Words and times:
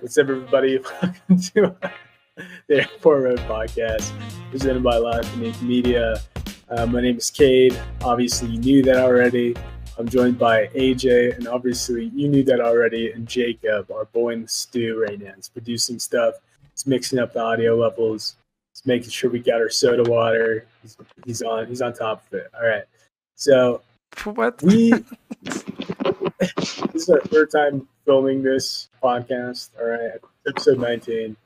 What's 0.00 0.16
up, 0.16 0.30
everybody? 0.30 0.78
Welcome 1.02 1.40
to 1.54 1.76
the 2.68 2.74
Airport 2.80 3.22
Road 3.22 3.38
Podcast, 3.40 4.12
presented 4.50 4.82
by 4.82 4.96
La 4.96 5.20
Tonique 5.20 5.60
Media. 5.60 6.22
Uh, 6.70 6.86
my 6.86 7.02
name 7.02 7.18
is 7.18 7.30
Cade. 7.30 7.78
Obviously, 8.02 8.48
you 8.48 8.58
knew 8.60 8.82
that 8.84 8.96
already. 8.96 9.54
I'm 9.98 10.08
joined 10.08 10.38
by 10.38 10.68
AJ, 10.68 11.36
and 11.36 11.46
obviously, 11.46 12.06
you 12.14 12.28
knew 12.28 12.42
that 12.44 12.60
already. 12.60 13.12
And 13.12 13.28
Jacob, 13.28 13.90
our 13.90 14.06
boy 14.06 14.30
in 14.30 14.42
the 14.42 14.48
stew 14.48 15.04
right 15.06 15.20
now. 15.20 15.32
He's 15.36 15.50
producing 15.50 15.98
stuff. 15.98 16.36
He's 16.72 16.86
mixing 16.86 17.18
up 17.18 17.34
the 17.34 17.40
audio 17.40 17.76
levels. 17.76 18.36
He's 18.72 18.86
making 18.86 19.10
sure 19.10 19.28
we 19.30 19.40
got 19.40 19.60
our 19.60 19.68
soda 19.68 20.08
water. 20.10 20.66
He's, 20.80 20.96
he's 21.26 21.42
on. 21.42 21.66
He's 21.66 21.82
on 21.82 21.92
top 21.92 22.24
of 22.26 22.38
it. 22.38 22.46
All 22.58 22.66
right. 22.66 22.84
So 23.34 23.82
What? 24.24 24.62
we 24.62 24.92
this 25.42 26.94
is 26.94 27.10
our 27.10 27.20
third 27.20 27.50
time 27.50 27.86
filming 28.10 28.42
this 28.42 28.88
podcast. 29.00 29.68
All 29.78 29.86
right, 29.86 30.18
episode 30.44 30.80
19. 30.80 31.36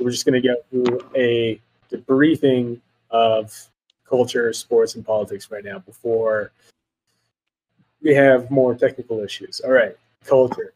We're 0.00 0.10
just 0.10 0.26
going 0.26 0.42
to 0.42 0.48
go 0.48 0.56
through 0.68 1.08
a 1.14 1.60
debriefing 1.88 2.80
of 3.10 3.56
culture, 4.08 4.52
sports, 4.52 4.96
and 4.96 5.06
politics 5.06 5.52
right 5.52 5.64
now 5.64 5.78
before 5.78 6.50
we 8.02 8.12
have 8.12 8.50
more 8.50 8.74
technical 8.74 9.20
issues. 9.20 9.60
All 9.60 9.70
right, 9.70 9.96
culture. 10.24 10.72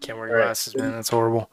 Can't 0.00 0.16
wear 0.16 0.28
All 0.28 0.34
right. 0.36 0.44
glasses, 0.44 0.76
man. 0.76 0.92
That's 0.92 1.08
horrible. 1.08 1.50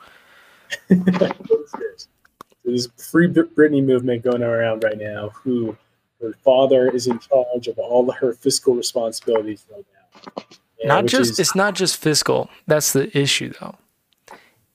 What's 0.88 1.72
this? 1.72 2.08
So 2.38 2.48
there's 2.66 2.88
free 2.98 3.30
Britney 3.30 3.84
movement 3.84 4.23
going 4.23 4.44
around 4.44 4.84
right 4.84 5.00
now. 5.00 5.30
Who 5.30 5.76
her 6.22 6.34
father 6.44 6.88
is 6.92 7.08
in 7.08 7.17
charge 7.17 7.67
of 7.67 7.80
all 7.80 8.12
her 8.12 8.34
fiscal 8.34 8.76
responsibilities 8.76 9.66
right 9.72 9.86
now. 9.92 10.44
Not 10.88 11.05
just 11.05 11.31
is- 11.31 11.39
it's 11.39 11.55
not 11.55 11.75
just 11.75 11.98
fiscal. 11.98 12.49
That's 12.67 12.94
the 12.94 13.16
issue, 13.17 13.53
though. 13.59 13.75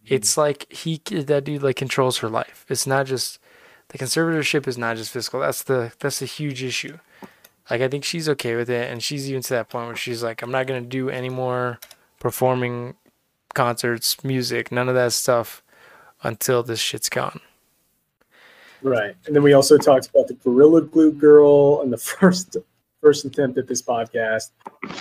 It's 0.06 0.36
like 0.36 0.70
he 0.72 1.00
that 1.10 1.44
dude 1.44 1.62
like 1.62 1.76
controls 1.76 2.18
her 2.18 2.28
life. 2.28 2.64
It's 2.68 2.86
not 2.86 3.06
just 3.06 3.38
the 3.88 3.98
conservatorship 3.98 4.66
is 4.66 4.76
not 4.78 4.96
just 4.96 5.12
fiscal. 5.12 5.40
That's 5.40 5.62
the 5.62 5.92
that's 6.00 6.20
a 6.22 6.26
huge 6.26 6.62
issue. 6.62 6.98
Like 7.70 7.80
I 7.80 7.88
think 7.88 8.04
she's 8.04 8.28
okay 8.30 8.56
with 8.56 8.68
it, 8.68 8.90
and 8.90 9.02
she's 9.02 9.30
even 9.30 9.42
to 9.42 9.50
that 9.50 9.68
point 9.68 9.86
where 9.86 9.96
she's 9.96 10.22
like, 10.22 10.42
I'm 10.42 10.50
not 10.50 10.66
gonna 10.66 10.80
do 10.80 11.10
any 11.10 11.28
more 11.28 11.78
performing 12.18 12.96
concerts, 13.54 14.22
music, 14.24 14.72
none 14.72 14.88
of 14.88 14.94
that 14.96 15.12
stuff 15.12 15.62
until 16.22 16.62
this 16.62 16.80
shit's 16.80 17.08
gone. 17.08 17.40
Right. 18.82 19.14
And 19.26 19.36
then 19.36 19.42
we 19.42 19.52
also 19.52 19.76
talked 19.76 20.08
about 20.08 20.28
the 20.28 20.34
Gorilla 20.34 20.82
Glue 20.82 21.12
Girl 21.12 21.82
and 21.82 21.92
the 21.92 21.96
first 21.98 22.56
first 23.00 23.24
attempt 23.24 23.58
at 23.58 23.66
this 23.66 23.82
podcast. 23.82 24.50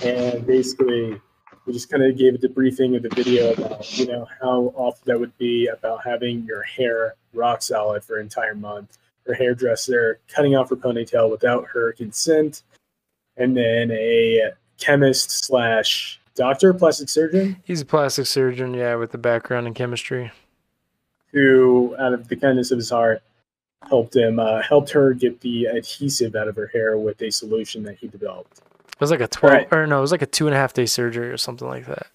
And 0.04 0.46
basically 0.46 1.20
we 1.66 1.74
just 1.74 1.90
kind 1.90 2.04
of 2.04 2.18
gave 2.18 2.36
a 2.36 2.38
debriefing 2.38 2.96
of 2.96 3.04
the 3.04 3.10
video 3.10 3.54
about, 3.54 3.98
you 3.98 4.08
know, 4.08 4.28
how 4.42 4.74
awful 4.76 5.02
that 5.06 5.20
would 5.20 5.38
be 5.38 5.68
about 5.68 6.04
having 6.04 6.44
your 6.44 6.64
hair 6.64 7.16
rock 7.34 7.62
solid 7.62 8.04
for 8.04 8.18
an 8.18 8.24
entire 8.24 8.56
month. 8.56 8.98
Her 9.28 9.34
hairdresser 9.34 10.20
cutting 10.28 10.56
off 10.56 10.70
her 10.70 10.76
ponytail 10.76 11.30
without 11.30 11.68
her 11.68 11.94
consent. 11.94 12.64
And 13.38 13.56
then 13.56 13.92
a 13.92 14.52
chemist 14.80 15.46
slash 15.46 16.20
doctor, 16.36 16.74
plastic 16.74 17.10
surgeon, 17.10 17.58
He's 17.64 17.82
a 17.82 17.86
plastic 17.86 18.26
surgeon, 18.26 18.74
yeah, 18.74 18.96
with 18.96 19.14
a 19.14 19.18
background 19.18 19.68
in 19.68 19.74
chemistry. 19.74 20.32
who, 21.32 21.96
out 22.00 22.14
of 22.14 22.28
the 22.30 22.36
kindness 22.36 22.72
of 22.72 22.78
his 22.78 22.90
heart, 22.90 23.22
helped 23.88 24.16
him 24.16 24.40
uh, 24.40 24.62
helped 24.62 24.90
her 24.92 25.14
get 25.14 25.40
the 25.42 25.66
adhesive 25.66 26.36
out 26.36 26.48
of 26.48 26.56
her 26.56 26.68
hair 26.68 26.98
with 26.98 27.22
a 27.22 27.32
solution 27.32 27.84
that 27.84 27.98
he 27.98 28.08
developed. 28.08 28.60
It 28.88 29.00
was 29.00 29.12
like 29.12 29.22
a 29.22 29.28
twelve 29.28 29.54
Right. 29.54 29.68
or 29.74 29.88
no, 29.88 30.00
it 30.00 30.02
was 30.02 30.12
like 30.12 30.22
a 30.22 30.26
two 30.26 30.48
and 30.48 30.56
a 30.56 30.58
half 30.58 30.74
day 30.74 30.86
surgery 30.86 31.30
or 31.30 31.38
something 31.38 31.68
like 31.68 31.86
that. 31.86 32.08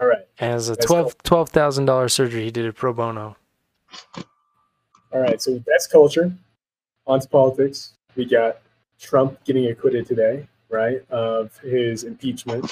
All 0.00 0.06
right, 0.06 0.26
And 0.38 0.54
as 0.54 0.68
a 0.68 0.72
That's 0.72 0.86
twelve 0.86 1.18
twelve 1.24 1.48
thousand 1.50 1.86
dollar 1.86 2.08
surgery, 2.08 2.44
he 2.44 2.50
did 2.52 2.64
it 2.66 2.74
pro 2.76 2.92
bono. 2.92 3.36
all 5.12 5.20
right. 5.20 5.42
So 5.42 5.60
that's 5.66 5.86
culture. 5.88 6.32
On 7.08 7.18
to 7.18 7.28
politics. 7.28 7.94
We 8.14 8.24
got 8.24 8.58
Trump 9.00 9.42
getting 9.44 9.66
acquitted 9.66 10.06
today, 10.06 10.46
right, 10.68 11.02
of 11.10 11.56
his 11.58 12.04
impeachment. 12.04 12.64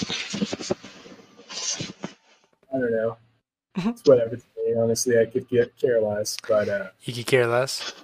I 2.72 2.78
don't 2.78 2.92
know. 2.92 3.16
It's 3.76 4.02
whatever 4.04 4.36
me. 4.66 4.74
Honestly, 4.76 5.18
I 5.18 5.26
could 5.26 5.48
get 5.48 5.76
care 5.76 6.00
less, 6.00 6.36
but 6.48 6.68
uh, 6.68 6.88
You 7.02 7.14
could 7.14 7.26
care 7.26 7.46
less. 7.46 7.94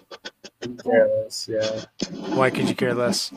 care 0.84 1.08
less. 1.22 1.48
Yeah. 1.48 1.84
Why 2.34 2.50
could 2.50 2.68
you 2.68 2.74
care 2.74 2.94
less? 2.94 3.32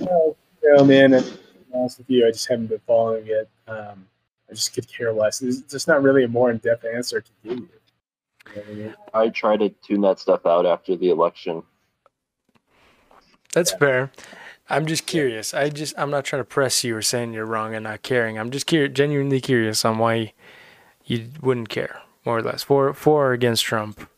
Well, 0.00 0.36
you 0.62 0.74
know, 0.76 0.84
man, 0.84 1.14
and 1.14 1.24
to 1.24 1.32
be 1.32 1.38
honest 1.74 1.98
with 1.98 2.10
you, 2.10 2.26
I 2.26 2.30
just 2.30 2.48
haven't 2.48 2.66
been 2.66 2.80
following 2.86 3.24
it. 3.26 3.48
Um, 3.66 4.06
I 4.50 4.54
just 4.54 4.74
could 4.74 4.88
care 4.88 5.12
less. 5.12 5.38
There's 5.38 5.62
just 5.62 5.88
not 5.88 6.02
really 6.02 6.24
a 6.24 6.28
more 6.28 6.50
in-depth 6.50 6.84
answer 6.84 7.20
to 7.20 7.30
can 7.42 7.50
give 7.50 7.58
you. 7.58 7.68
You 8.56 8.56
know 8.56 8.62
I 8.70 8.74
mean? 8.74 8.94
I 9.14 9.28
try 9.28 9.56
to 9.56 9.68
tune 9.68 10.00
that 10.02 10.18
stuff 10.18 10.46
out 10.46 10.66
after 10.66 10.96
the 10.96 11.10
election. 11.10 11.62
That's 13.52 13.72
fair. 13.72 14.10
I'm 14.70 14.86
just 14.86 15.06
curious. 15.06 15.54
I 15.54 15.70
just 15.70 15.98
I'm 15.98 16.10
not 16.10 16.24
trying 16.24 16.40
to 16.40 16.44
press 16.44 16.84
you 16.84 16.94
or 16.96 17.02
saying 17.02 17.32
you're 17.32 17.46
wrong 17.46 17.74
and 17.74 17.84
not 17.84 18.02
caring. 18.02 18.38
I'm 18.38 18.50
just 18.50 18.66
curious, 18.66 18.92
genuinely 18.94 19.40
curious 19.40 19.84
on 19.84 19.98
why 19.98 20.32
you 21.08 21.30
wouldn't 21.40 21.68
care 21.70 22.00
more 22.24 22.38
or 22.38 22.42
less 22.42 22.62
for 22.62 22.94
for 22.94 23.28
or 23.28 23.32
against 23.32 23.64
Trump. 23.64 24.08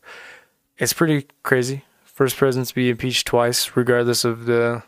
It's 0.76 0.92
pretty 0.92 1.26
crazy. 1.42 1.84
First 2.04 2.36
president 2.36 2.68
to 2.68 2.74
be 2.74 2.90
impeached 2.90 3.26
twice, 3.26 3.74
regardless 3.76 4.24
of 4.24 4.44
the 4.44 4.82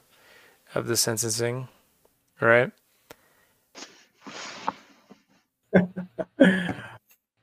of 0.74 0.86
the 0.86 0.96
sentencing, 0.96 1.68
right? 2.40 2.70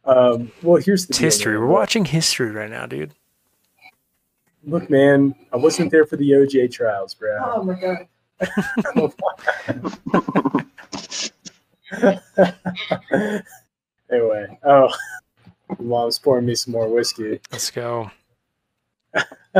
Um, 0.09 0.51
well, 0.63 0.81
here's 0.81 1.05
the 1.05 1.11
It's 1.11 1.19
history. 1.19 1.55
We're 1.55 1.67
watching 1.67 2.03
history 2.03 2.49
right 2.49 2.69
now, 2.69 2.87
dude. 2.87 3.13
Look, 4.63 4.89
man, 4.89 5.35
I 5.53 5.57
wasn't 5.57 5.91
there 5.91 6.03
for 6.03 6.17
the 6.17 6.31
OJ 6.31 6.71
trials, 6.71 7.13
bro. 7.13 7.37
Oh 7.39 7.63
my 7.63 7.79
god. 7.79 8.07
anyway, 14.11 14.57
oh, 14.63 14.93
mom's 15.79 16.19
pouring 16.19 16.45
me 16.45 16.55
some 16.55 16.73
more 16.73 16.87
whiskey. 16.87 17.39
Let's 17.51 17.71
go. 17.71 18.11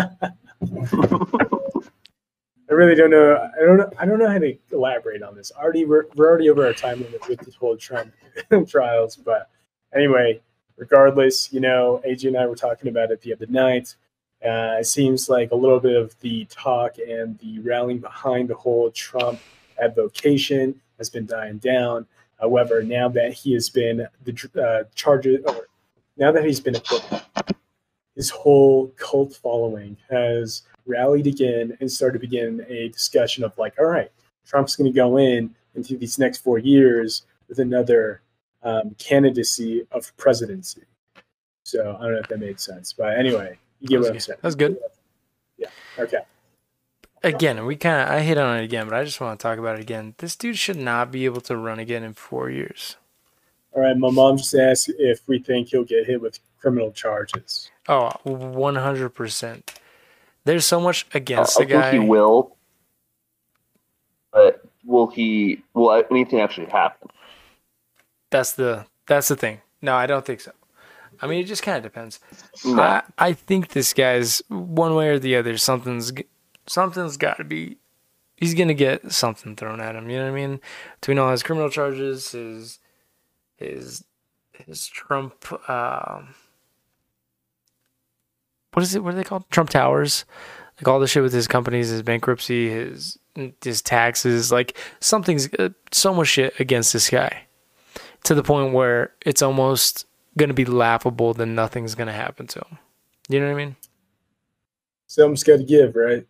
I 2.70 2.74
really 2.74 2.96
don't 2.96 3.10
know. 3.10 3.36
I 3.36 3.66
don't 3.66 3.78
know. 3.78 3.90
I 3.98 4.06
don't 4.06 4.20
know 4.20 4.30
how 4.30 4.38
to 4.38 4.56
elaborate 4.72 5.24
on 5.24 5.36
this. 5.36 5.52
Already, 5.58 5.86
we're, 5.86 6.06
we're 6.16 6.28
already 6.30 6.50
over 6.50 6.66
our 6.66 6.74
time 6.74 7.02
limit 7.02 7.28
with 7.28 7.40
the 7.40 7.52
whole 7.60 7.76
Trump 7.76 8.14
trials. 8.68 9.16
But 9.16 9.50
anyway, 9.96 10.40
regardless, 10.78 11.52
you 11.52 11.62
know, 11.62 12.02
AJ 12.08 12.28
and 12.28 12.38
I 12.38 12.46
were 12.46 12.56
talking 12.56 12.90
about 12.90 13.12
it 13.12 13.22
the 13.22 13.34
other 13.34 13.48
night. 13.48 13.96
Uh, 14.44 14.78
it 14.80 14.86
seems 14.86 15.30
like 15.30 15.52
a 15.52 15.56
little 15.56 15.80
bit 15.80 15.96
of 15.96 16.18
the 16.22 16.46
talk 16.46 16.98
and 16.98 17.38
the 17.40 17.60
rallying 17.60 18.00
behind 18.00 18.48
the 18.48 18.56
whole 18.56 18.90
Trump 18.92 19.40
advocation 19.82 20.80
has 20.98 21.10
been 21.10 21.26
dying 21.26 21.58
down. 21.58 22.06
However, 22.40 22.84
now 22.84 23.10
that 23.10 23.34
he 23.34 23.54
has 23.54 23.70
been 23.70 24.08
the 24.24 24.50
uh, 24.62 24.84
charges, 24.96 25.44
or 25.46 25.68
now 26.18 26.32
that 26.32 26.46
he's 26.46 26.60
been 26.60 26.76
acquitted, 26.76 27.22
his 28.16 28.30
whole 28.30 28.88
cult 28.98 29.34
following 29.34 29.98
has 30.10 30.64
rallied 30.86 31.28
again 31.28 31.78
and 31.80 31.92
started 31.92 32.20
to 32.20 32.20
begin 32.20 32.66
a 32.68 32.90
discussion 32.90 33.44
of 33.44 33.58
like, 33.58 33.76
all 33.80 33.86
right, 33.86 34.12
Trump's 34.46 34.76
going 34.76 34.92
to 34.92 34.96
go 34.96 35.18
in 35.18 35.54
into 35.76 35.98
these 35.98 36.18
next 36.18 36.40
four 36.40 36.58
years 36.58 37.24
with 37.48 37.60
another 37.60 38.22
um, 38.64 38.96
candidacy 38.98 39.86
of 39.92 40.16
presidency. 40.18 40.84
So 41.64 41.98
I 42.00 42.04
don't 42.04 42.14
know 42.14 42.20
if 42.20 42.28
that 42.30 42.40
made 42.40 42.60
sense, 42.60 42.94
but 42.94 43.18
anyway, 43.18 43.58
you 43.80 43.88
get 43.88 44.00
what 44.00 44.12
I'm 44.12 44.20
saying. 44.20 44.40
That's 44.42 44.56
good. 44.56 44.78
Yeah. 45.58 45.70
Okay. 45.98 46.20
Again, 47.24 47.66
we 47.66 47.76
kind 47.76 48.02
of 48.02 48.16
I 48.16 48.22
hit 48.22 48.38
on 48.38 48.58
it 48.58 48.64
again, 48.64 48.88
but 48.88 48.96
I 48.98 49.04
just 49.04 49.20
want 49.20 49.40
to 49.40 49.44
talk 49.44 49.58
about 49.60 49.76
it 49.78 49.82
again. 49.82 50.16
This 50.20 50.36
dude 50.36 50.58
should 50.58 50.78
not 50.78 51.12
be 51.12 51.26
able 51.26 51.42
to 51.42 51.58
run 51.58 51.80
again 51.80 52.04
in 52.04 52.14
four 52.14 52.50
years. 52.50 52.96
All 53.74 53.82
right. 53.82 53.98
My 53.98 54.10
mom 54.10 54.38
just 54.38 54.56
asked 54.56 54.90
if 54.98 55.28
we 55.28 55.40
think 55.40 55.70
he'll 55.70 55.84
get 55.84 56.06
hit 56.08 56.22
with 56.22 56.40
criminal 56.60 56.92
charges. 56.92 57.70
Oh, 57.88 58.12
100%. 58.26 59.64
There's 60.46 60.66
so 60.66 60.80
much 60.80 61.06
uh, 61.06 61.10
I 61.14 61.18
against 61.18 61.54
the 61.56 61.60
think 61.60 61.72
guy. 61.72 61.92
he 61.92 62.00
will, 62.00 62.56
but 64.32 64.62
will 64.86 65.08
he? 65.08 65.62
Will 65.74 66.04
anything 66.10 66.40
actually 66.40 66.68
happen? 66.68 67.10
That's 68.30 68.54
the 68.54 68.86
that's 69.08 69.28
the 69.28 69.36
thing. 69.36 69.62
No, 69.82 69.96
I 69.96 70.06
don't 70.08 70.26
think 70.26 70.40
so. 70.42 70.52
I 71.22 71.28
mean, 71.28 71.40
it 71.42 71.48
just 71.48 71.64
kind 71.64 71.78
of 71.78 71.84
depends. 71.84 72.20
No. 72.64 72.82
I, 72.82 73.04
I 73.18 73.34
think 73.34 73.70
this 73.70 73.94
guy's 73.94 74.42
one 74.48 74.96
way 74.96 75.10
or 75.10 75.20
the 75.20 75.36
other. 75.36 75.58
Something's 75.58 76.12
g- 76.14 76.26
something's 76.70 77.18
got 77.18 77.38
to 77.38 77.44
be. 77.44 77.78
He's 78.38 78.54
gonna 78.54 78.74
get 78.74 79.12
something 79.12 79.56
thrown 79.56 79.82
at 79.82 79.96
him. 79.96 80.10
You 80.10 80.18
know 80.18 80.24
what 80.26 80.32
I 80.32 80.48
mean? 80.48 80.62
Between 81.02 81.20
all 81.20 81.32
his 81.32 81.44
criminal 81.44 81.70
charges, 81.70 82.32
his 82.32 82.80
his 83.58 84.06
his 84.54 84.88
Trump. 84.88 85.52
Um, 85.70 86.36
what 88.74 88.84
is 88.84 88.96
it? 88.96 89.04
What 89.04 89.14
are 89.14 89.18
they 89.18 89.24
called? 89.24 89.50
Trump 89.50 89.70
Towers. 89.70 90.26
Like 90.78 90.88
all 90.88 91.00
the 91.02 91.08
shit 91.08 91.24
with 91.24 91.34
his 91.34 91.48
companies, 91.48 91.90
his 91.90 92.02
bankruptcy, 92.04 92.70
his 92.70 93.20
his 93.62 93.82
taxes. 93.82 94.52
Like 94.52 94.78
something's 95.02 95.50
uh, 95.56 95.70
so 95.92 96.14
much 96.14 96.30
shit 96.30 96.58
against 96.60 96.94
this 96.94 97.10
guy. 97.10 97.48
to 98.24 98.36
the 98.36 98.44
point 98.44 98.74
where 98.74 99.14
it's 99.26 99.42
almost 99.42 100.06
to 100.50 100.54
be 100.54 100.66
laughable 100.66 101.34
that 101.34 101.46
nothing's 101.46 101.96
to 102.08 102.14
happen 102.14 102.48
to 102.48 102.60
him. 102.60 102.78
You 103.28 103.40
know 103.40 103.48
what 103.48 103.60
I 103.60 103.66
mean? 103.66 103.76
Something's 105.08 105.44
got 105.44 105.58
to 105.58 105.64
give, 105.64 105.96
right? 105.96 106.26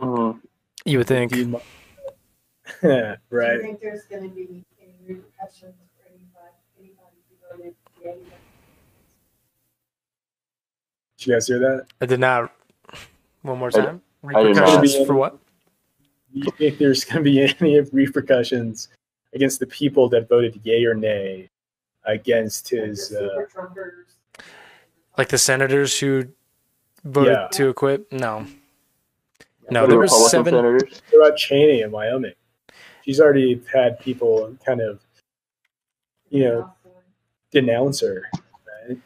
Mhm. 0.00 0.40
You 0.84 0.98
would 0.98 1.06
think. 1.06 1.32
Do 1.32 1.38
you 1.38 1.46
mi- 1.48 1.58
Do 2.82 2.88
you 2.88 3.60
think 3.60 3.80
there's 3.80 4.04
gonna 4.04 4.28
be 4.28 4.64
any 4.80 4.94
repercussions 5.06 5.74
for 5.96 6.08
anybody, 6.08 6.56
anybody 6.78 7.16
who 7.28 7.56
voted 7.56 7.74
yea? 8.02 8.14
Did 11.18 11.26
you 11.26 11.34
guys 11.34 11.46
hear 11.46 11.58
that? 11.58 11.86
I 12.00 12.06
did 12.06 12.20
not. 12.20 12.52
One 13.42 13.58
more 13.58 13.70
time. 13.70 14.00
I 14.34 14.42
did 14.42 14.56
not. 14.56 14.66
Repercussions 14.68 15.06
for 15.06 15.14
what? 15.14 15.38
Do 16.32 16.40
you 16.40 16.50
think 16.56 16.78
there's 16.78 17.04
going 17.04 17.16
to 17.16 17.22
be 17.22 17.40
any 17.60 17.80
repercussions 17.92 18.88
against 19.34 19.60
the 19.60 19.66
people 19.66 20.08
that 20.10 20.28
voted 20.28 20.60
yay 20.64 20.84
or 20.84 20.94
nay 20.94 21.48
against 22.04 22.68
his? 22.70 23.08
The 23.10 23.48
Uh. 23.58 24.42
Like 25.18 25.28
the 25.28 25.38
senators 25.38 25.98
who 25.98 26.28
voted 27.04 27.32
Yeah. 27.34 27.48
to 27.52 27.68
acquit? 27.68 28.10
No. 28.12 28.46
No, 29.70 29.82
what 29.82 29.90
there 29.90 29.98
The 29.98 30.02
was 30.02 30.30
seven. 30.30 30.52
senators. 30.54 31.02
what 31.10 31.26
about 31.28 31.38
Cheney 31.38 31.80
in 31.82 31.90
Wyoming? 31.90 32.34
She's 33.04 33.20
already 33.20 33.60
had 33.72 33.98
people 34.00 34.56
kind 34.64 34.80
of, 34.80 35.00
you 36.28 36.44
know, 36.44 36.72
denounce 37.50 38.00
her. 38.00 38.28
Right? 38.88 38.98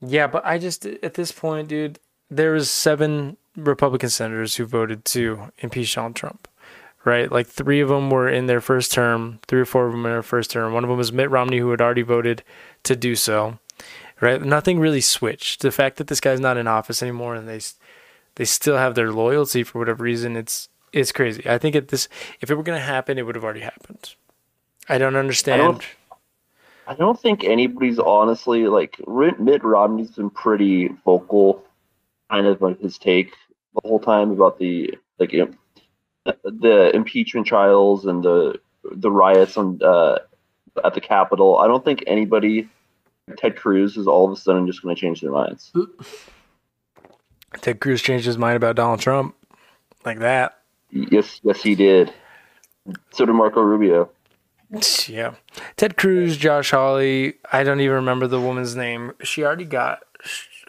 Yeah, 0.00 0.26
but 0.26 0.44
I 0.44 0.58
just 0.58 0.86
at 0.86 1.14
this 1.14 1.32
point, 1.32 1.68
dude, 1.68 1.98
there 2.30 2.52
was 2.52 2.70
seven 2.70 3.36
Republican 3.56 4.10
senators 4.10 4.56
who 4.56 4.64
voted 4.64 5.04
to 5.06 5.50
impeach 5.58 5.94
Donald 5.94 6.16
Trump. 6.16 6.48
Right, 7.04 7.30
like 7.30 7.46
three 7.46 7.80
of 7.80 7.88
them 7.88 8.10
were 8.10 8.28
in 8.28 8.46
their 8.46 8.60
first 8.60 8.90
term, 8.92 9.38
three 9.46 9.60
or 9.60 9.64
four 9.64 9.86
of 9.86 9.92
them 9.92 10.04
in 10.04 10.10
their 10.10 10.24
first 10.24 10.50
term. 10.50 10.72
One 10.72 10.82
of 10.82 10.88
them 10.88 10.98
was 10.98 11.12
Mitt 11.12 11.30
Romney, 11.30 11.58
who 11.58 11.70
had 11.70 11.80
already 11.80 12.02
voted 12.02 12.42
to 12.82 12.96
do 12.96 13.14
so. 13.14 13.60
Right, 14.20 14.42
nothing 14.42 14.80
really 14.80 15.00
switched. 15.02 15.60
The 15.62 15.70
fact 15.70 15.98
that 15.98 16.08
this 16.08 16.18
guy's 16.20 16.40
not 16.40 16.56
in 16.56 16.66
office 16.66 17.04
anymore, 17.04 17.36
and 17.36 17.46
they 17.46 17.56
s- 17.56 17.76
they 18.36 18.44
still 18.44 18.76
have 18.76 18.94
their 18.94 19.12
loyalty 19.12 19.62
for 19.62 19.78
whatever 19.78 20.04
reason, 20.04 20.36
it's 20.36 20.68
it's 20.92 21.12
crazy. 21.12 21.46
I 21.48 21.58
think 21.58 21.76
at 21.76 21.88
this, 21.88 22.08
if 22.40 22.50
it 22.50 22.54
were 22.54 22.62
gonna 22.62 22.78
happen, 22.80 23.18
it 23.18 23.26
would 23.26 23.34
have 23.34 23.44
already 23.44 23.60
happened. 23.60 24.14
I 24.88 24.98
don't 24.98 25.16
understand. 25.16 25.82
I 26.86 26.94
don't 26.94 27.20
think 27.20 27.42
anybody's 27.42 27.98
honestly 27.98 28.68
like 28.68 29.00
Mitt 29.08 29.64
Romney's 29.64 30.12
been 30.12 30.30
pretty 30.30 30.88
vocal, 31.04 31.64
kind 32.30 32.46
of 32.46 32.62
like 32.62 32.80
his 32.80 32.96
take 32.96 33.32
the 33.74 33.80
whole 33.88 33.98
time 33.98 34.30
about 34.30 34.58
the 34.58 34.96
like 35.18 35.34
im- 35.34 35.58
the 36.24 36.94
impeachment 36.94 37.46
trials 37.46 38.06
and 38.06 38.22
the 38.22 38.60
the 38.84 39.10
riots 39.10 39.56
on 39.56 39.80
uh, 39.82 40.18
at 40.84 40.94
the 40.94 41.00
Capitol. 41.00 41.58
I 41.58 41.66
don't 41.66 41.84
think 41.84 42.04
anybody, 42.06 42.68
Ted 43.36 43.56
Cruz, 43.56 43.96
is 43.96 44.06
all 44.06 44.26
of 44.26 44.32
a 44.32 44.40
sudden 44.40 44.66
just 44.66 44.82
going 44.82 44.94
to 44.94 45.00
change 45.00 45.20
their 45.20 45.32
minds. 45.32 45.72
Ted 47.60 47.80
Cruz 47.80 48.02
changed 48.02 48.26
his 48.26 48.38
mind 48.38 48.56
about 48.56 48.76
Donald 48.76 49.00
Trump, 49.00 49.34
like 50.04 50.18
that. 50.20 50.58
Yes, 50.90 51.40
yes, 51.42 51.62
he 51.62 51.74
did. 51.74 52.12
So 53.12 53.24
did 53.26 53.32
Marco 53.32 53.60
Rubio. 53.60 54.10
Yeah. 55.06 55.34
Ted 55.76 55.96
Cruz, 55.96 56.36
Josh 56.36 56.72
Hawley. 56.72 57.34
I 57.52 57.62
don't 57.62 57.80
even 57.80 57.94
remember 57.94 58.26
the 58.26 58.40
woman's 58.40 58.74
name. 58.74 59.12
She 59.22 59.44
already 59.44 59.64
got, 59.64 60.00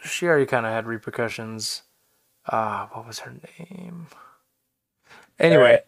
she 0.04 0.26
already 0.26 0.46
kind 0.46 0.64
of 0.64 0.72
had 0.72 0.86
repercussions. 0.86 1.82
Uh, 2.46 2.86
what 2.92 3.08
was 3.08 3.18
her 3.20 3.34
name? 3.58 4.06
Anyway, 5.40 5.80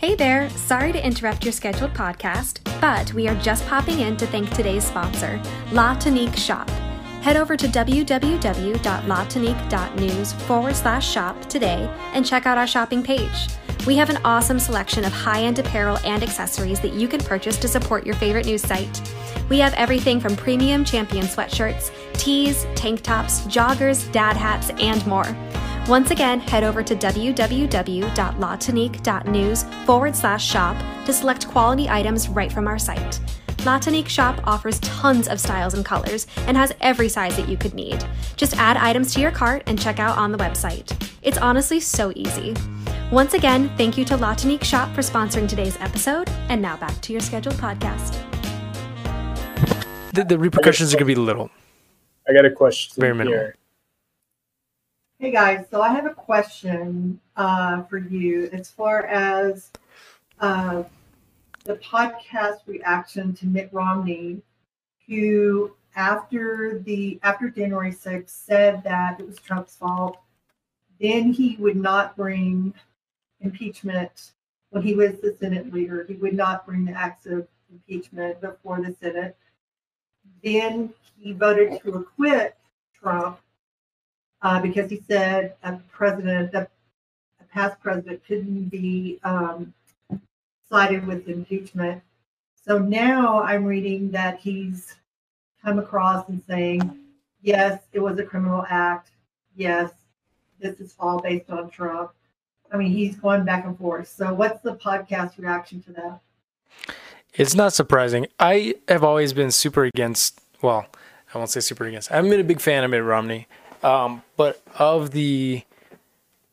Hey 0.00 0.14
there, 0.14 0.48
sorry 0.48 0.92
to 0.92 1.06
interrupt 1.06 1.44
your 1.44 1.52
scheduled 1.52 1.92
podcast, 1.92 2.60
but 2.80 3.12
we 3.12 3.28
are 3.28 3.34
just 3.34 3.66
popping 3.66 4.00
in 4.00 4.16
to 4.16 4.26
thank 4.26 4.48
today's 4.48 4.82
sponsor, 4.82 5.38
La 5.72 5.94
Tonique 5.94 6.38
Shop. 6.38 6.70
Head 7.20 7.36
over 7.36 7.54
to 7.54 7.66
www.latonique.news 7.66 10.32
forward 10.32 10.74
slash 10.74 11.06
shop 11.06 11.38
today 11.50 11.94
and 12.14 12.24
check 12.24 12.46
out 12.46 12.56
our 12.56 12.66
shopping 12.66 13.02
page. 13.02 13.50
We 13.86 13.94
have 13.96 14.08
an 14.08 14.16
awesome 14.24 14.58
selection 14.58 15.04
of 15.04 15.12
high 15.12 15.42
end 15.42 15.58
apparel 15.58 15.98
and 15.98 16.22
accessories 16.22 16.80
that 16.80 16.94
you 16.94 17.06
can 17.06 17.20
purchase 17.20 17.58
to 17.58 17.68
support 17.68 18.06
your 18.06 18.14
favorite 18.14 18.46
news 18.46 18.62
site. 18.62 19.02
We 19.50 19.58
have 19.58 19.74
everything 19.74 20.18
from 20.18 20.34
premium 20.34 20.82
champion 20.82 21.26
sweatshirts, 21.26 21.90
tees, 22.14 22.66
tank 22.74 23.02
tops, 23.02 23.42
joggers, 23.42 24.10
dad 24.12 24.38
hats, 24.38 24.70
and 24.80 25.06
more. 25.06 25.26
Once 25.88 26.10
again, 26.10 26.40
head 26.40 26.62
over 26.62 26.82
to 26.82 26.94
www.latonique.news 26.94 29.64
forward 29.84 30.14
slash 30.14 30.46
shop 30.46 30.76
to 31.04 31.12
select 31.12 31.48
quality 31.48 31.88
items 31.88 32.28
right 32.28 32.52
from 32.52 32.68
our 32.68 32.78
site. 32.78 33.18
Latonique 33.64 34.08
Shop 34.08 34.40
offers 34.44 34.78
tons 34.80 35.28
of 35.28 35.38
styles 35.38 35.74
and 35.74 35.84
colors 35.84 36.26
and 36.46 36.56
has 36.56 36.72
every 36.80 37.10
size 37.10 37.36
that 37.36 37.46
you 37.48 37.58
could 37.58 37.74
need. 37.74 38.02
Just 38.36 38.56
add 38.56 38.78
items 38.78 39.12
to 39.14 39.20
your 39.20 39.30
cart 39.30 39.62
and 39.66 39.78
check 39.78 39.98
out 39.98 40.16
on 40.16 40.32
the 40.32 40.38
website. 40.38 40.90
It's 41.22 41.36
honestly 41.36 41.78
so 41.78 42.10
easy. 42.16 42.54
Once 43.12 43.34
again, 43.34 43.70
thank 43.76 43.98
you 43.98 44.04
to 44.06 44.16
Latonique 44.16 44.64
Shop 44.64 44.90
for 44.94 45.02
sponsoring 45.02 45.46
today's 45.46 45.76
episode, 45.80 46.30
and 46.48 46.62
now 46.62 46.78
back 46.78 46.98
to 47.02 47.12
your 47.12 47.20
scheduled 47.20 47.56
podcast. 47.56 48.16
the, 50.12 50.24
the 50.24 50.38
repercussions 50.38 50.94
are 50.94 50.96
going 50.96 51.08
to 51.08 51.14
be 51.14 51.16
little. 51.20 51.50
I 52.28 52.32
got 52.32 52.46
a 52.46 52.50
question 52.50 52.98
Very 52.98 53.14
minimal. 53.14 53.38
here. 53.40 53.56
Hey 55.20 55.32
guys, 55.32 55.66
so 55.70 55.82
I 55.82 55.90
have 55.90 56.06
a 56.06 56.14
question 56.14 57.20
uh, 57.36 57.82
for 57.82 57.98
you 57.98 58.48
as 58.54 58.70
far 58.70 59.04
as 59.04 59.70
uh, 60.40 60.84
the 61.64 61.74
podcast 61.74 62.66
reaction 62.66 63.34
to 63.34 63.46
Mitt 63.46 63.68
Romney, 63.70 64.40
who 65.06 65.72
after 65.94 66.78
the 66.78 67.20
after 67.22 67.50
January 67.50 67.92
6th 67.92 68.30
said 68.30 68.82
that 68.84 69.20
it 69.20 69.26
was 69.26 69.36
Trump's 69.36 69.76
fault. 69.76 70.16
Then 70.98 71.34
he 71.34 71.56
would 71.58 71.76
not 71.76 72.16
bring 72.16 72.72
impeachment 73.40 74.32
when 74.70 74.82
he 74.82 74.94
was 74.94 75.20
the 75.20 75.36
Senate 75.38 75.70
leader. 75.70 76.02
He 76.08 76.14
would 76.14 76.32
not 76.32 76.64
bring 76.64 76.86
the 76.86 76.92
acts 76.92 77.26
of 77.26 77.46
impeachment 77.70 78.40
before 78.40 78.80
the 78.80 78.96
Senate. 78.98 79.36
Then 80.42 80.94
he 81.18 81.34
voted 81.34 81.78
to 81.82 81.96
acquit 81.96 82.56
Trump 82.94 83.38
uh, 84.42 84.60
because 84.60 84.90
he 84.90 85.02
said 85.08 85.54
a 85.62 85.76
president, 85.92 86.54
a, 86.54 86.68
a 87.40 87.44
past 87.52 87.80
president, 87.80 88.24
couldn't 88.26 88.68
be 88.68 89.18
um, 89.24 89.72
with 90.70 91.28
impeachment. 91.28 92.02
So 92.54 92.78
now 92.78 93.42
I'm 93.42 93.64
reading 93.64 94.10
that 94.12 94.38
he's 94.38 94.94
come 95.62 95.78
across 95.78 96.28
and 96.28 96.42
saying, 96.46 96.98
yes, 97.42 97.82
it 97.92 98.00
was 98.00 98.18
a 98.18 98.24
criminal 98.24 98.64
act. 98.68 99.10
Yes, 99.56 99.90
this 100.60 100.80
is 100.80 100.94
all 100.98 101.20
based 101.20 101.50
on 101.50 101.70
Trump. 101.70 102.12
I 102.72 102.76
mean, 102.76 102.92
he's 102.92 103.16
going 103.16 103.44
back 103.44 103.64
and 103.64 103.76
forth. 103.76 104.08
So, 104.08 104.32
what's 104.32 104.62
the 104.62 104.76
podcast 104.76 105.38
reaction 105.38 105.82
to 105.82 105.92
that? 105.92 106.20
It's 107.34 107.54
not 107.54 107.72
surprising. 107.72 108.26
I 108.38 108.76
have 108.88 109.02
always 109.02 109.32
been 109.32 109.50
super 109.50 109.84
against, 109.84 110.40
well, 110.62 110.86
I 111.34 111.38
won't 111.38 111.50
say 111.50 111.60
super 111.60 111.84
against. 111.84 112.12
I 112.12 112.16
haven't 112.16 112.30
been 112.30 112.40
a 112.40 112.44
big 112.44 112.60
fan 112.60 112.84
of 112.84 112.90
Mitt 112.90 113.02
Romney. 113.02 113.48
Um, 113.82 114.22
but 114.36 114.62
of 114.78 115.12
the 115.12 115.62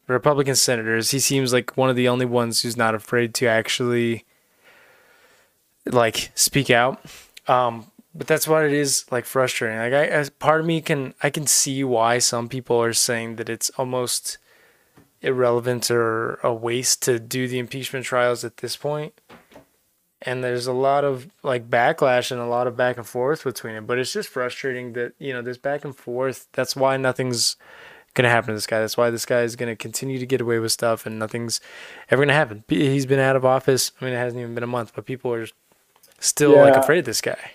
Republican 0.08 0.56
senators, 0.56 1.12
he 1.12 1.20
seems 1.20 1.52
like 1.52 1.76
one 1.76 1.90
of 1.90 1.96
the 1.96 2.08
only 2.08 2.26
ones 2.26 2.62
who's 2.62 2.78
not 2.78 2.96
afraid 2.96 3.34
to 3.36 3.48
actually 3.48 4.26
like 5.86 6.32
speak 6.36 6.70
out. 6.70 7.04
Um, 7.48 7.92
but 8.14 8.28
that's 8.28 8.48
what 8.48 8.64
it 8.64 8.74
is 8.74 9.06
like 9.12 9.26
frustrating. 9.26 9.78
Like 9.78 9.94
I, 9.94 10.06
as 10.06 10.30
part 10.30 10.60
of 10.60 10.66
me 10.66 10.82
can 10.82 11.14
I 11.22 11.30
can 11.30 11.46
see 11.46 11.84
why 11.84 12.18
some 12.18 12.50
people 12.50 12.82
are 12.82 12.94
saying 12.94 13.36
that 13.36 13.50
it's 13.50 13.70
almost 13.78 14.38
irrelevant 15.22 15.92
or 15.92 16.36
a 16.44 16.54
waste 16.54 17.04
to 17.04 17.20
do 17.20 17.48
the 17.48 17.60
impeachment 17.60 18.06
trials 18.06 18.44
at 18.44 18.58
this 18.58 18.76
point. 18.76 19.20
And 20.22 20.44
there's 20.44 20.68
a 20.68 20.74
lot 20.74 21.04
of 21.04 21.28
like 21.44 21.70
backlash 21.70 22.32
and 22.32 22.40
a 22.40 22.46
lot 22.46 22.68
of 22.68 22.76
back 22.76 22.98
and 22.98 23.06
forth 23.06 23.44
between 23.44 23.76
it. 23.76 23.86
But 23.86 24.00
it's 24.00 24.12
just 24.12 24.30
frustrating 24.30 24.94
that, 24.94 25.14
you 25.20 25.32
know, 25.32 25.42
this 25.42 25.58
back 25.58 25.86
and 25.86 25.96
forth, 25.96 26.48
that's 26.54 26.76
why 26.76 26.98
nothing's 26.98 27.56
gonna 28.16 28.30
happen 28.30 28.48
to 28.48 28.54
this 28.56 28.66
guy. 28.66 28.80
That's 28.80 28.98
why 28.98 29.12
this 29.12 29.28
guy 29.28 29.42
is 29.42 29.56
gonna 29.56 29.76
continue 29.76 30.18
to 30.18 30.26
get 30.26 30.42
away 30.42 30.58
with 30.58 30.72
stuff 30.72 31.06
and 31.06 31.20
nothing's 31.20 31.62
ever 32.10 32.24
gonna 32.24 32.34
happen. 32.34 32.64
He's 32.68 33.06
been 33.06 33.20
out 33.20 33.36
of 33.36 33.46
office. 33.46 33.92
I 34.02 34.06
mean 34.06 34.14
it 34.16 34.18
hasn't 34.18 34.42
even 34.42 34.56
been 34.56 34.64
a 34.64 34.68
month, 34.68 34.94
but 34.96 35.06
people 35.06 35.32
are 35.34 35.48
still 36.20 36.58
like 36.58 36.76
afraid 36.76 37.00
of 37.00 37.06
this 37.06 37.22
guy. 37.22 37.52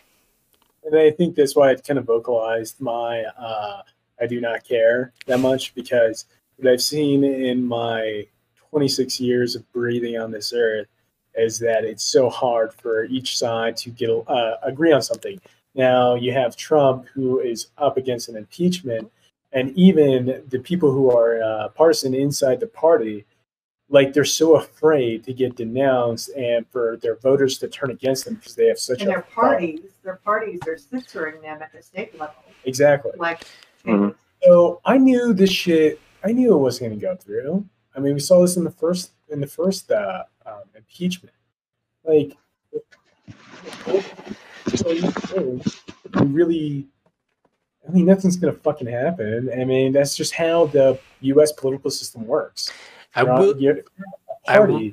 And 0.84 0.96
I 0.96 1.10
think 1.10 1.34
that's 1.34 1.56
why 1.56 1.72
it 1.72 1.84
kind 1.86 1.98
of 1.98 2.04
vocalized 2.04 2.80
my 2.80 3.24
uh, 3.36 3.82
I 4.20 4.26
do 4.26 4.40
not 4.40 4.64
care 4.64 5.12
that 5.26 5.40
much 5.40 5.74
because 5.74 6.26
what 6.56 6.72
I've 6.72 6.82
seen 6.82 7.24
in 7.24 7.64
my 7.64 8.26
26 8.70 9.20
years 9.20 9.56
of 9.56 9.70
breathing 9.72 10.16
on 10.16 10.30
this 10.30 10.52
earth 10.52 10.86
is 11.34 11.58
that 11.60 11.84
it's 11.84 12.04
so 12.04 12.28
hard 12.28 12.72
for 12.74 13.04
each 13.04 13.38
side 13.38 13.76
to 13.78 13.90
get 13.90 14.10
uh, 14.10 14.56
agree 14.62 14.92
on 14.92 15.02
something. 15.02 15.40
Now 15.74 16.14
you 16.14 16.32
have 16.32 16.56
Trump 16.56 17.06
who 17.14 17.40
is 17.40 17.68
up 17.78 17.96
against 17.96 18.28
an 18.28 18.36
impeachment, 18.36 19.10
and 19.52 19.70
even 19.76 20.42
the 20.48 20.58
people 20.58 20.92
who 20.92 21.10
are 21.10 21.42
uh, 21.42 21.68
partisan 21.68 22.14
inside 22.14 22.60
the 22.60 22.66
party 22.66 23.24
like 23.88 24.14
they're 24.14 24.24
so 24.24 24.56
afraid 24.56 25.22
to 25.22 25.34
get 25.34 25.54
denounced 25.54 26.30
and 26.30 26.66
for 26.68 26.96
their 27.02 27.16
voters 27.16 27.58
to 27.58 27.68
turn 27.68 27.90
against 27.90 28.24
them 28.24 28.36
because 28.36 28.54
they 28.54 28.66
have 28.66 28.78
such 28.78 29.02
And 29.02 29.10
a 29.10 29.12
their 29.12 29.22
parties, 29.22 29.80
their 30.02 30.16
parties 30.16 30.60
are 30.66 30.78
censoring 30.78 31.42
them 31.42 31.60
at 31.60 31.72
the 31.74 31.82
state 31.82 32.18
level. 32.18 32.36
exactly. 32.64 33.12
Like, 33.16 33.44
Mhm. 33.84 34.14
So 34.44 34.80
I 34.86 34.96
knew 34.96 35.34
this 35.34 35.50
shit. 35.50 36.00
I 36.24 36.32
knew 36.32 36.54
it 36.54 36.58
wasn't 36.58 36.88
going 36.90 37.00
to 37.00 37.06
go 37.06 37.16
through. 37.16 37.66
I 37.94 38.00
mean, 38.00 38.14
we 38.14 38.20
saw 38.20 38.40
this 38.40 38.56
in 38.56 38.64
the 38.64 38.70
first 38.70 39.10
in 39.32 39.40
the 39.40 39.46
first 39.46 39.90
uh, 39.90 40.24
um, 40.46 40.62
impeachment. 40.76 41.34
Like, 42.04 42.36
really. 46.14 46.86
I 47.86 47.90
mean, 47.90 48.06
nothing's 48.06 48.36
going 48.36 48.54
to 48.54 48.60
fucking 48.60 48.86
happen. 48.86 49.50
I 49.58 49.64
mean, 49.64 49.92
that's 49.92 50.14
just 50.16 50.34
how 50.34 50.66
the 50.66 50.98
U.S. 51.22 51.50
political 51.50 51.90
system 51.90 52.26
works. 52.26 52.70
I 53.14 53.22
You're 53.22 53.28
not- 53.30 53.40
will. 53.40 53.60
you're 53.60 53.78
I 54.46 54.60
will- 54.60 54.90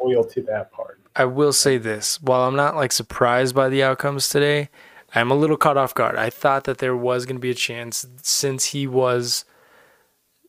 loyal 0.00 0.24
to 0.24 0.42
that 0.42 0.72
party. 0.72 1.00
I 1.16 1.24
will 1.26 1.52
say 1.52 1.78
this: 1.78 2.20
while 2.20 2.42
I'm 2.48 2.56
not 2.56 2.74
like 2.74 2.90
surprised 2.90 3.54
by 3.54 3.68
the 3.68 3.84
outcomes 3.84 4.28
today, 4.28 4.68
I'm 5.14 5.30
a 5.30 5.34
little 5.36 5.56
caught 5.56 5.76
off 5.76 5.94
guard. 5.94 6.16
I 6.16 6.28
thought 6.28 6.64
that 6.64 6.78
there 6.78 6.96
was 6.96 7.24
going 7.24 7.36
to 7.36 7.40
be 7.40 7.50
a 7.50 7.54
chance, 7.54 8.04
since 8.22 8.66
he 8.66 8.88
was 8.88 9.44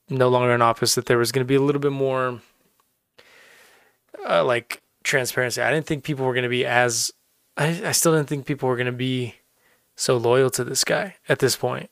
no 0.09 0.27
longer 0.27 0.53
in 0.55 0.63
office, 0.63 0.95
that 0.95 1.05
there 1.05 1.19
was 1.19 1.31
going 1.31 1.43
to 1.45 1.47
be 1.47 1.53
a 1.55 1.61
little 1.61 1.79
bit 1.81 1.91
more, 1.91 2.41
uh, 4.27 4.43
like 4.43 4.81
transparency. 5.03 5.61
I 5.61 5.71
didn't 5.71 5.85
think 5.85 6.03
people 6.03 6.25
were 6.25 6.33
going 6.33 6.43
to 6.43 6.49
be 6.49 6.65
as. 6.65 7.11
I, 7.57 7.81
I 7.85 7.91
still 7.93 8.13
didn't 8.13 8.27
think 8.27 8.45
people 8.45 8.67
were 8.67 8.75
going 8.75 8.85
to 8.85 8.91
be 8.91 9.35
so 9.95 10.17
loyal 10.17 10.49
to 10.51 10.63
this 10.63 10.83
guy 10.83 11.15
at 11.29 11.39
this 11.39 11.55
point. 11.55 11.89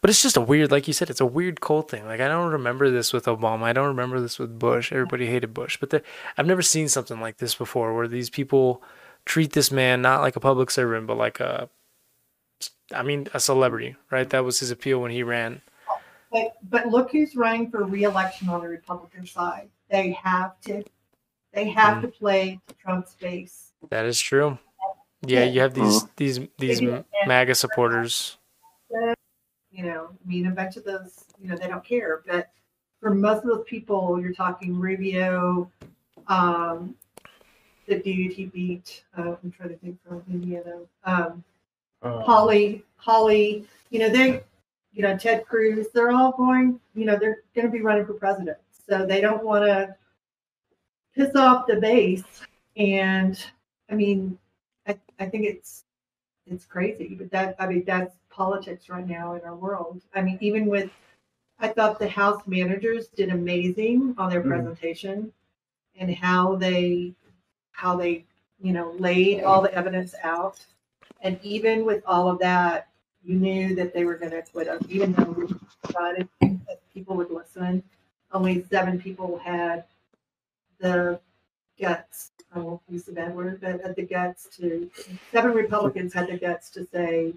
But 0.00 0.10
it's 0.10 0.22
just 0.22 0.36
a 0.36 0.40
weird, 0.40 0.70
like 0.70 0.86
you 0.86 0.92
said, 0.92 1.08
it's 1.08 1.20
a 1.20 1.26
weird 1.26 1.60
cold 1.60 1.90
thing. 1.90 2.04
Like 2.04 2.20
I 2.20 2.28
don't 2.28 2.52
remember 2.52 2.90
this 2.90 3.12
with 3.12 3.24
Obama. 3.24 3.62
I 3.62 3.72
don't 3.72 3.86
remember 3.86 4.20
this 4.20 4.38
with 4.38 4.58
Bush. 4.58 4.92
Everybody 4.92 5.26
hated 5.26 5.54
Bush, 5.54 5.78
but 5.78 5.90
the, 5.90 6.02
I've 6.36 6.46
never 6.46 6.62
seen 6.62 6.88
something 6.88 7.20
like 7.20 7.38
this 7.38 7.54
before, 7.54 7.94
where 7.94 8.08
these 8.08 8.28
people 8.30 8.82
treat 9.24 9.52
this 9.52 9.70
man 9.70 10.02
not 10.02 10.20
like 10.20 10.36
a 10.36 10.40
public 10.40 10.70
servant, 10.70 11.06
but 11.06 11.16
like 11.16 11.40
a, 11.40 11.68
I 12.92 13.02
mean, 13.02 13.28
a 13.32 13.40
celebrity, 13.40 13.96
right? 14.10 14.28
That 14.28 14.44
was 14.44 14.60
his 14.60 14.70
appeal 14.70 15.00
when 15.00 15.10
he 15.10 15.22
ran. 15.22 15.62
but, 16.30 16.56
but 16.68 16.86
look 16.88 17.10
who's 17.12 17.36
running 17.36 17.70
for 17.70 17.84
reelection 17.84 18.48
on 18.48 18.60
the 18.60 18.68
Republican 18.68 19.26
side. 19.26 19.68
They 19.90 20.12
have 20.22 20.60
to, 20.62 20.84
they 21.52 21.68
have 21.68 21.98
Mm. 21.98 22.02
to 22.02 22.08
play 22.08 22.60
to 22.66 22.74
Trump's 22.74 23.14
base. 23.14 23.72
That 23.90 24.04
is 24.06 24.20
true. 24.20 24.58
Yeah, 25.22 25.44
you 25.44 25.60
have 25.60 25.74
these 25.74 26.04
these 26.16 26.40
these 26.58 26.80
MAGA 27.26 27.54
supporters. 27.54 28.38
you 29.70 29.84
know, 29.84 30.08
I 30.10 30.28
mean, 30.28 30.46
a 30.46 30.50
bunch 30.50 30.76
of 30.76 30.84
those, 30.84 31.24
you 31.40 31.48
know, 31.48 31.56
they 31.56 31.68
don't 31.68 31.84
care. 31.84 32.22
But 32.26 32.50
for 33.00 33.14
most 33.14 33.44
of 33.44 33.50
those 33.50 33.64
people, 33.66 34.20
you're 34.20 34.32
talking 34.32 34.78
Rubio, 34.78 35.70
um, 36.26 36.96
the 37.86 37.98
dude 37.98 38.32
he 38.32 38.46
beat. 38.46 39.04
Uh, 39.16 39.36
I'm 39.42 39.52
trying 39.52 39.68
to 39.70 39.76
think 39.76 39.98
from 40.02 40.22
Indiana. 40.30 40.80
Um, 41.04 41.44
Uh, 42.00 42.20
Hawley, 42.20 42.84
Hawley, 42.96 43.66
you 43.90 43.98
know, 43.98 44.08
they, 44.08 44.40
you 44.92 45.02
know, 45.02 45.16
Ted 45.16 45.44
Cruz, 45.44 45.88
they're 45.92 46.12
all 46.12 46.30
going, 46.30 46.78
you 46.94 47.04
know, 47.04 47.16
they're 47.18 47.42
going 47.56 47.66
to 47.66 47.72
be 47.72 47.80
running 47.82 48.06
for 48.06 48.14
president. 48.14 48.56
So 48.88 49.04
they 49.04 49.20
don't 49.20 49.42
want 49.44 49.64
to 49.64 49.96
piss 51.18 51.34
off 51.34 51.66
the 51.66 51.76
base. 51.76 52.22
And 52.76 53.42
I 53.90 53.94
mean, 53.94 54.38
I, 54.86 54.96
I 55.18 55.26
think 55.26 55.44
it's, 55.44 55.84
it's 56.46 56.64
crazy, 56.64 57.16
but 57.18 57.30
that, 57.32 57.56
I 57.58 57.66
mean, 57.66 57.84
that's 57.84 58.14
politics 58.30 58.88
right 58.88 59.06
now 59.06 59.34
in 59.34 59.42
our 59.42 59.56
world. 59.56 60.00
I 60.14 60.22
mean, 60.22 60.38
even 60.40 60.66
with, 60.66 60.90
I 61.58 61.68
thought 61.68 61.98
the 61.98 62.08
House 62.08 62.42
managers 62.46 63.08
did 63.08 63.30
amazing 63.30 64.14
on 64.16 64.30
their 64.30 64.42
Mhm. 64.42 64.48
presentation 64.48 65.32
and 65.98 66.14
how 66.14 66.54
they, 66.54 67.12
how 67.72 67.96
they, 67.96 68.24
you 68.62 68.72
know, 68.72 68.92
laid 68.98 69.42
all 69.42 69.60
the 69.60 69.74
evidence 69.74 70.14
out. 70.22 70.64
And 71.20 71.38
even 71.42 71.84
with 71.84 72.02
all 72.06 72.28
of 72.30 72.38
that, 72.38 72.88
you 73.24 73.34
knew 73.34 73.74
that 73.74 73.92
they 73.92 74.04
were 74.04 74.14
going 74.16 74.30
to 74.30 74.38
us, 74.38 74.82
even 74.88 75.12
though 75.12 75.32
we 75.32 75.46
decided 75.84 76.28
that 76.40 76.80
people 76.94 77.16
would 77.16 77.30
listen. 77.30 77.82
Only 78.32 78.64
seven 78.70 79.00
people 79.00 79.38
had 79.38 79.84
the 80.80 81.20
guts, 81.80 82.32
I 82.54 82.58
won't 82.60 82.80
use 82.88 83.04
the 83.04 83.12
bad 83.12 83.34
word, 83.34 83.60
but 83.60 83.80
had 83.82 83.96
the 83.96 84.02
guts 84.02 84.48
to, 84.56 84.90
seven 85.32 85.52
Republicans 85.52 86.12
had 86.12 86.28
the 86.28 86.36
guts 86.38 86.70
to 86.70 86.86
say, 86.92 87.34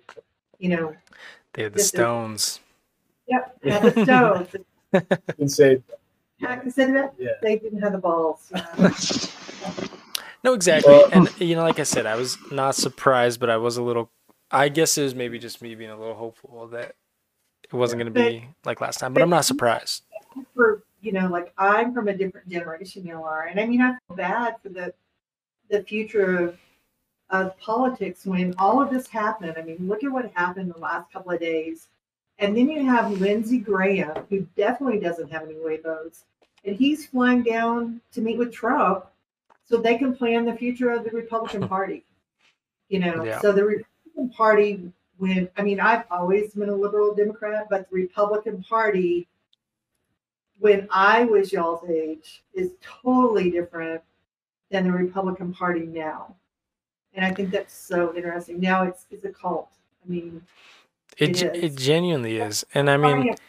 you 0.59 0.69
know, 0.69 0.95
They 1.53 1.63
had 1.63 1.73
the 1.73 1.77
This 1.77 1.83
is- 1.85 1.89
stones. 1.89 2.59
yep, 3.27 3.57
have 3.63 3.95
the 3.95 4.03
stones. 4.03 4.55
and 5.39 5.51
say, 5.51 5.81
Instead 6.63 6.89
of 6.89 6.93
that, 6.95 7.13
Yeah. 7.19 7.29
they 7.41 7.57
didn't 7.57 7.81
have 7.81 7.91
the 7.91 7.97
balls. 7.99 8.51
you 8.51 8.61
know. 8.83 9.87
No, 10.43 10.53
exactly. 10.53 10.91
Well- 10.91 11.09
and 11.11 11.29
you 11.39 11.55
know, 11.55 11.61
like 11.63 11.79
I 11.79 11.83
said, 11.83 12.05
I 12.07 12.15
was 12.15 12.37
not 12.51 12.73
surprised, 12.75 13.39
but 13.39 13.49
I 13.49 13.57
was 13.57 13.77
a 13.77 13.83
little. 13.83 14.09
I 14.49 14.67
guess 14.69 14.97
it 14.97 15.03
was 15.03 15.13
maybe 15.15 15.37
just 15.39 15.61
me 15.61 15.75
being 15.75 15.91
a 15.91 15.97
little 15.97 16.15
hopeful 16.15 16.67
that 16.69 16.95
it 17.63 17.73
wasn't 17.73 18.01
going 18.01 18.11
to 18.13 18.19
be 18.19 18.47
like 18.65 18.81
last 18.81 18.99
time. 18.99 19.13
But 19.13 19.21
I'm 19.23 19.29
not 19.29 19.45
surprised. 19.45 20.03
for 20.55 20.81
you 21.01 21.11
know, 21.11 21.27
like 21.27 21.53
I'm 21.57 21.93
from 21.93 22.07
a 22.07 22.15
different 22.15 22.47
generation 22.49 23.05
you 23.05 23.21
are, 23.21 23.43
and 23.47 23.59
I 23.59 23.65
mean 23.65 23.81
I 23.81 23.97
feel 24.07 24.17
bad 24.17 24.55
for 24.61 24.69
the 24.69 24.93
the 25.69 25.83
future 25.83 26.37
of 26.37 26.57
of 27.29 27.57
politics 27.59 28.25
when 28.25 28.53
all 28.57 28.81
of 28.81 28.89
this 28.89 29.07
happened. 29.07 29.53
I 29.57 29.61
mean, 29.61 29.77
look 29.87 30.03
at 30.03 30.11
what 30.11 30.31
happened 30.35 30.73
the 30.73 30.79
last 30.79 31.11
couple 31.13 31.31
of 31.31 31.39
days. 31.39 31.87
And 32.39 32.57
then 32.57 32.69
you 32.69 32.83
have 32.85 33.21
Lindsey 33.21 33.59
Graham, 33.59 34.25
who 34.29 34.47
definitely 34.57 34.99
doesn't 34.99 35.31
have 35.31 35.43
any 35.43 35.55
way 35.59 35.77
votes, 35.77 36.25
and 36.65 36.75
he's 36.75 37.05
flying 37.05 37.43
down 37.43 38.01
to 38.13 38.21
meet 38.21 38.37
with 38.37 38.51
Trump 38.51 39.05
so 39.63 39.77
they 39.77 39.97
can 39.97 40.13
plan 40.15 40.43
the 40.43 40.55
future 40.55 40.89
of 40.91 41.03
the 41.03 41.11
Republican 41.11 41.67
Party. 41.75 42.03
You 42.89 42.99
know, 42.99 43.23
Yeah. 43.23 43.39
so 43.39 43.51
the 43.53 43.63
Republican 43.63 44.29
Party, 44.35 44.91
when 45.17 45.49
I 45.55 45.61
mean, 45.61 45.79
I've 45.79 46.03
always 46.11 46.53
been 46.53 46.69
a 46.69 46.75
liberal 46.75 47.13
Democrat, 47.15 47.67
but 47.69 47.89
the 47.89 47.95
Republican 47.95 48.61
Party, 48.63 49.27
when 50.61 50.87
I 50.91 51.25
was 51.25 51.51
y'all's 51.51 51.83
age, 51.89 52.43
is 52.53 52.71
totally 52.81 53.49
different 53.49 54.01
than 54.69 54.85
the 54.85 54.91
Republican 54.91 55.51
Party 55.53 55.81
now. 55.87 56.35
And 57.13 57.25
I 57.25 57.33
think 57.33 57.49
that's 57.51 57.73
so 57.73 58.15
interesting. 58.15 58.59
Now 58.61 58.83
it's 58.83 59.05
it's 59.11 59.25
a 59.25 59.29
cult. 59.29 59.69
I 60.05 60.09
mean, 60.09 60.41
It 61.17 61.41
It 61.41 61.55
it 61.63 61.75
genuinely 61.75 62.37
is, 62.37 62.63
and 62.73 62.89
I 62.89 62.95
mean, 62.97 63.29
of- 63.31 63.39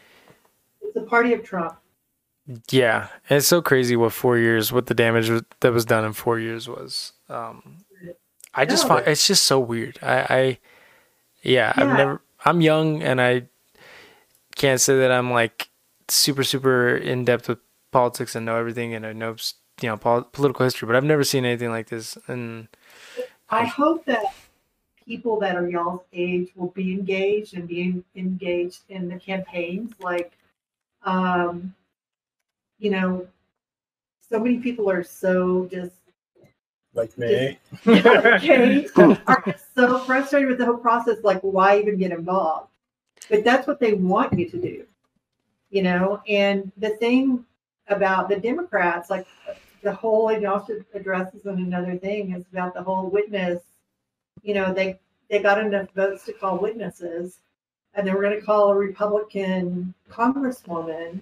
it's 0.81 0.97
a 0.97 1.01
party 1.03 1.33
of 1.33 1.43
Trump. 1.43 1.77
yeah, 2.71 3.07
and 3.29 3.37
it's 3.37 3.47
so 3.47 3.61
crazy 3.61 3.95
what 3.95 4.11
four 4.11 4.37
years, 4.37 4.73
what 4.73 4.87
the 4.87 4.93
damage 4.95 5.29
that 5.61 5.71
was 5.71 5.85
done 5.85 6.03
in 6.03 6.13
four 6.13 6.39
years 6.39 6.67
was. 6.67 7.13
Um, 7.29 7.77
I 8.53 8.65
just 8.65 8.83
Yeah, 8.83 8.87
find 8.89 9.07
it's 9.07 9.25
just 9.27 9.45
so 9.45 9.59
weird. 9.59 9.97
I, 10.01 10.17
I 10.29 10.57
yeah, 11.43 11.73
I've 11.75 11.87
never. 11.89 12.21
I'm 12.43 12.59
young, 12.59 13.01
and 13.03 13.21
I 13.21 13.43
can't 14.55 14.81
say 14.81 14.97
that 14.99 15.11
I'm 15.11 15.31
like 15.31 15.69
super 16.09 16.43
super 16.43 16.95
in 16.95 17.25
depth 17.25 17.47
with 17.47 17.59
politics 17.91 18.35
and 18.35 18.45
know 18.45 18.55
everything, 18.55 18.93
and 18.93 19.05
I 19.05 19.13
know 19.13 19.35
you 19.81 19.89
know 19.89 19.97
pol- 19.97 20.23
political 20.23 20.65
history, 20.65 20.87
but 20.87 20.95
I've 20.95 21.03
never 21.03 21.23
seen 21.23 21.45
anything 21.45 21.69
like 21.69 21.89
this. 21.89 22.17
And 22.27 22.67
I 23.49 23.65
hope 23.65 24.05
that 24.05 24.23
people 25.05 25.39
that 25.39 25.55
are 25.55 25.69
y'all's 25.69 26.01
age 26.13 26.51
will 26.55 26.69
be 26.69 26.93
engaged 26.93 27.55
and 27.55 27.67
be 27.67 28.03
engaged 28.15 28.81
in 28.89 29.09
the 29.09 29.17
campaigns. 29.17 29.91
Like, 29.99 30.37
um, 31.03 31.73
you 32.79 32.89
know, 32.89 33.27
so 34.29 34.39
many 34.39 34.57
people 34.57 34.89
are 34.89 35.03
so 35.03 35.67
just 35.71 35.93
like 36.93 37.17
me. 37.17 37.57
okay, 37.87 38.87
are 39.27 39.43
just 39.45 39.75
so 39.75 39.99
frustrated 39.99 40.49
with 40.49 40.57
the 40.57 40.65
whole 40.65 40.77
process. 40.77 41.17
Like, 41.23 41.41
why 41.41 41.79
even 41.79 41.97
get 41.97 42.11
involved? 42.11 42.69
But 43.29 43.43
that's 43.43 43.67
what 43.67 43.79
they 43.79 43.93
want 43.93 44.37
you 44.37 44.49
to 44.49 44.61
do, 44.61 44.85
you 45.73 45.81
know. 45.81 46.21
And 46.27 46.71
the 46.77 46.91
thing 46.91 47.43
about 47.87 48.29
the 48.29 48.37
Democrats, 48.37 49.09
like 49.09 49.27
the 49.81 49.91
whole 49.91 50.29
exhaustive 50.29 50.85
addresses 50.93 51.45
and 51.45 51.59
another 51.59 51.97
thing 51.97 52.33
is 52.33 52.45
about 52.53 52.73
the 52.73 52.83
whole 52.83 53.09
witness. 53.09 53.61
You 54.43 54.53
know, 54.53 54.73
they 54.73 54.99
they 55.29 55.39
got 55.39 55.59
enough 55.59 55.89
votes 55.95 56.25
to 56.25 56.33
call 56.33 56.59
witnesses, 56.59 57.39
and 57.95 58.07
they 58.07 58.13
were 58.13 58.21
going 58.21 58.39
to 58.39 58.45
call 58.45 58.69
a 58.69 58.75
Republican 58.75 59.93
congresswoman 60.09 61.21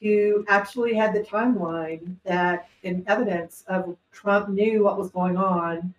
who 0.00 0.46
actually 0.48 0.94
had 0.94 1.12
the 1.12 1.20
timeline 1.20 2.16
that 2.24 2.68
in 2.84 3.04
evidence 3.06 3.64
of 3.68 3.96
Trump 4.12 4.48
knew 4.48 4.84
what 4.84 4.96
was 4.96 5.10
going 5.10 5.36
on 5.36 5.92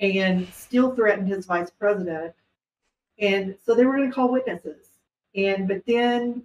and 0.00 0.46
still 0.52 0.94
threatened 0.94 1.28
his 1.28 1.46
vice 1.46 1.70
president. 1.70 2.34
And 3.18 3.56
so 3.64 3.74
they 3.74 3.84
were 3.84 3.96
going 3.96 4.08
to 4.08 4.14
call 4.14 4.30
witnesses. 4.30 4.88
And 5.34 5.68
but 5.68 5.82
then 5.86 6.42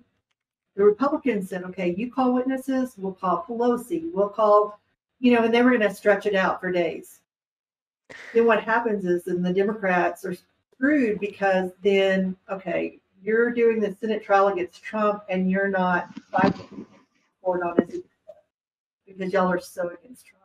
the 0.75 0.83
Republicans 0.83 1.49
said, 1.49 1.63
okay, 1.63 1.93
you 1.95 2.11
call 2.11 2.33
witnesses, 2.33 2.93
we'll 2.97 3.13
call 3.13 3.45
Pelosi, 3.47 4.11
we'll 4.13 4.29
call, 4.29 4.79
you 5.19 5.33
know, 5.33 5.43
and 5.43 5.53
they 5.53 5.61
were 5.61 5.77
going 5.77 5.81
to 5.81 5.93
stretch 5.93 6.25
it 6.25 6.35
out 6.35 6.59
for 6.59 6.71
days. 6.71 7.19
Then 8.33 8.45
what 8.45 8.63
happens 8.63 9.05
is 9.05 9.23
then 9.23 9.41
the 9.41 9.53
Democrats 9.53 10.25
are 10.25 10.35
screwed 10.73 11.19
because 11.19 11.71
then, 11.81 12.35
okay, 12.49 12.99
you're 13.23 13.51
doing 13.51 13.79
the 13.79 13.95
Senate 13.99 14.23
trial 14.23 14.49
against 14.49 14.83
Trump 14.83 15.23
and 15.29 15.49
you're 15.49 15.69
not 15.69 16.13
fighting 16.29 16.85
for 17.41 17.63
on 17.65 17.77
because 19.05 19.33
y'all 19.33 19.51
are 19.51 19.59
so 19.59 19.89
against 19.89 20.25
Trump. 20.25 20.43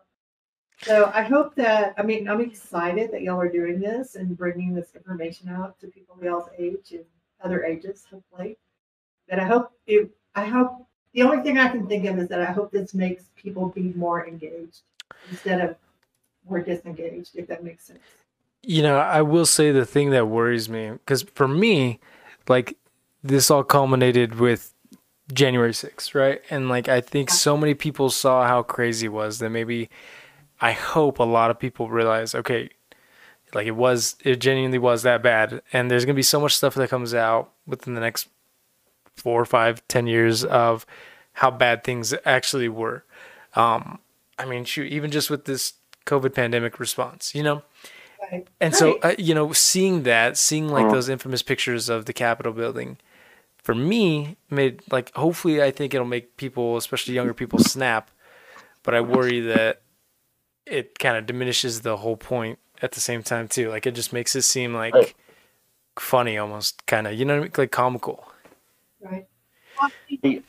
So 0.83 1.11
I 1.15 1.23
hope 1.23 1.55
that 1.57 1.95
I 1.99 2.03
mean 2.03 2.29
I'm 2.29 2.41
excited 2.41 3.13
that 3.13 3.23
y'all 3.23 3.41
are 3.41 3.51
doing 3.51 3.81
this 3.81 4.15
and 4.15 4.37
bringing 4.37 4.75
this 4.75 4.95
information 4.95 5.51
out 5.51 5.79
to 5.81 5.89
people 5.89 6.17
y'all's 6.23 6.49
age 6.59 6.93
and 6.93 7.05
other 7.43 7.65
ages, 7.65 8.07
hopefully. 8.11 8.57
But 9.29 9.41
I 9.41 9.45
hope 9.45 9.73
it. 9.87 10.11
I 10.35 10.45
hope 10.45 10.87
the 11.13 11.23
only 11.23 11.43
thing 11.43 11.59
I 11.59 11.69
can 11.69 11.87
think 11.87 12.07
of 12.07 12.19
is 12.19 12.29
that 12.29 12.41
I 12.41 12.53
hope 12.53 12.71
this 12.71 12.95
makes 12.95 13.25
people 13.37 13.69
be 13.69 13.93
more 13.97 14.27
engaged 14.27 14.81
instead 15.31 15.61
of 15.61 15.77
more 16.49 16.61
disengaged. 16.61 17.37
If 17.37 17.49
that 17.49 17.65
makes 17.65 17.85
sense. 17.85 18.01
You 18.63 18.83
know, 18.83 18.99
I 18.99 19.23
will 19.23 19.47
say 19.47 19.73
the 19.73 19.87
thing 19.87 20.11
that 20.11 20.29
worries 20.29 20.69
me 20.69 20.91
because 20.91 21.23
for 21.23 21.49
me, 21.49 21.99
like 22.49 22.77
this 23.23 23.51
all 23.51 23.65
culminated 23.65 24.37
with 24.37 24.75
January 25.33 25.73
6th, 25.73 26.15
right? 26.15 26.41
And 26.51 26.69
like 26.69 26.89
I 26.89 27.01
think 27.01 27.31
so 27.31 27.57
many 27.57 27.75
people 27.75 28.11
saw 28.11 28.47
how 28.47 28.63
crazy 28.63 29.07
it 29.07 29.11
was 29.11 29.39
that 29.39 29.51
maybe 29.51 29.89
I 30.61 30.73
hope 30.73 31.19
a 31.19 31.25
lot 31.25 31.51
of 31.51 31.59
people 31.59 31.89
realize, 31.89 32.35
okay, 32.35 32.71
like 33.55 33.67
it 33.67 33.73
was 33.73 34.17
it 34.25 34.37
genuinely 34.37 34.79
was 34.79 35.03
that 35.03 35.23
bad. 35.23 35.63
And 35.73 35.91
there's 35.91 36.05
gonna 36.05 36.15
be 36.15 36.23
so 36.23 36.41
much 36.41 36.55
stuff 36.57 36.75
that 36.75 36.91
comes 36.91 37.15
out 37.15 37.53
within 37.67 37.95
the 37.95 38.01
next 38.01 38.29
four, 39.17 39.45
five, 39.45 39.87
ten 39.88 40.07
years 40.07 40.45
of 40.45 40.87
how 41.35 41.50
bad 41.50 41.85
things 41.85 42.14
actually 42.25 42.69
were. 42.69 43.05
Um, 43.55 43.99
I 44.38 44.45
mean, 44.47 44.64
shoot, 44.64 44.90
even 44.93 45.11
just 45.11 45.31
with 45.31 45.45
this 45.45 45.75
COVID 46.07 46.35
pandemic 46.35 46.81
response, 46.81 47.35
you 47.35 47.43
know, 47.43 47.62
Right. 48.33 48.47
and 48.61 48.75
so, 48.75 48.99
uh, 49.02 49.14
you 49.19 49.35
know, 49.35 49.52
seeing 49.52 50.02
that, 50.05 50.37
seeing 50.37 50.69
like 50.69 50.87
Mhm. 50.87 50.90
those 50.93 51.09
infamous 51.09 51.43
pictures 51.43 51.88
of 51.88 52.05
the 52.07 52.12
Capitol 52.12 52.52
building, 52.52 52.99
for 53.62 53.75
me, 53.75 54.37
made 54.49 54.83
like 54.90 55.14
hopefully 55.14 55.62
I 55.62 55.71
think 55.71 55.95
it'll 55.95 56.07
make 56.07 56.37
people, 56.37 56.76
especially 56.76 57.14
younger 57.14 57.35
people, 57.35 57.59
snap. 57.59 58.11
But 58.83 58.95
I 58.95 59.00
worry 59.00 59.40
that 59.40 59.83
it 60.67 60.99
kind 60.99 61.17
of 61.17 61.26
diminishes 61.26 61.81
the 61.83 61.99
whole 61.99 62.17
point 62.17 62.59
at 62.81 62.93
the 62.93 63.00
same 63.00 63.23
time 63.23 63.49
too. 63.49 63.69
Like 63.69 63.87
it 63.87 63.95
just 63.95 64.12
makes 64.12 64.35
it 64.35 64.43
seem 64.43 64.75
like 64.75 64.95
Right. 64.95 65.14
funny, 65.99 66.38
almost 66.38 66.87
kind 66.87 67.07
of, 67.07 67.14
you 67.14 67.25
know, 67.25 67.35
what 67.35 67.40
I 67.40 67.45
mean? 67.45 67.52
like 67.59 67.71
comical. 67.73 68.30
Right. 69.00 69.26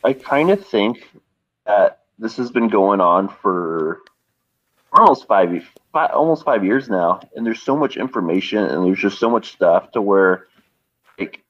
I, 0.03 0.13
kind 0.13 0.49
of 0.49 0.65
think 0.65 1.09
that 1.65 2.01
this 2.19 2.35
has 2.37 2.51
been 2.51 2.67
going 2.67 2.99
on 2.99 3.29
for 3.29 4.01
almost 4.91 5.25
five, 5.27 5.49
five, 5.93 6.11
almost 6.11 6.43
five 6.43 6.65
years 6.65 6.89
now, 6.89 7.21
and 7.35 7.45
there's 7.45 7.61
so 7.61 7.77
much 7.77 7.95
information 7.95 8.63
and 8.65 8.85
there's 8.85 8.99
just 8.99 9.19
so 9.19 9.29
much 9.29 9.53
stuff 9.53 9.91
to 9.91 10.01
where, 10.01 10.47
like, 11.17 11.41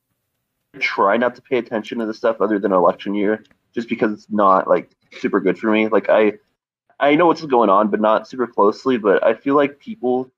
try 0.79 1.17
not 1.17 1.35
to 1.35 1.41
pay 1.41 1.57
attention 1.57 1.99
to 1.99 2.05
the 2.05 2.13
stuff 2.13 2.39
other 2.39 2.59
than 2.59 2.71
election 2.71 3.15
year, 3.15 3.43
just 3.73 3.89
because 3.89 4.13
it's 4.13 4.27
not 4.29 4.67
like 4.67 4.89
super 5.19 5.39
good 5.39 5.57
for 5.57 5.71
me. 5.71 5.87
Like 5.87 6.09
I, 6.09 6.33
I 6.99 7.15
know 7.15 7.25
what's 7.25 7.43
going 7.43 7.69
on, 7.69 7.89
but 7.89 7.99
not 7.99 8.27
super 8.27 8.47
closely. 8.47 8.97
But 8.97 9.25
I 9.25 9.33
feel 9.33 9.55
like 9.55 9.79
people 9.79 10.31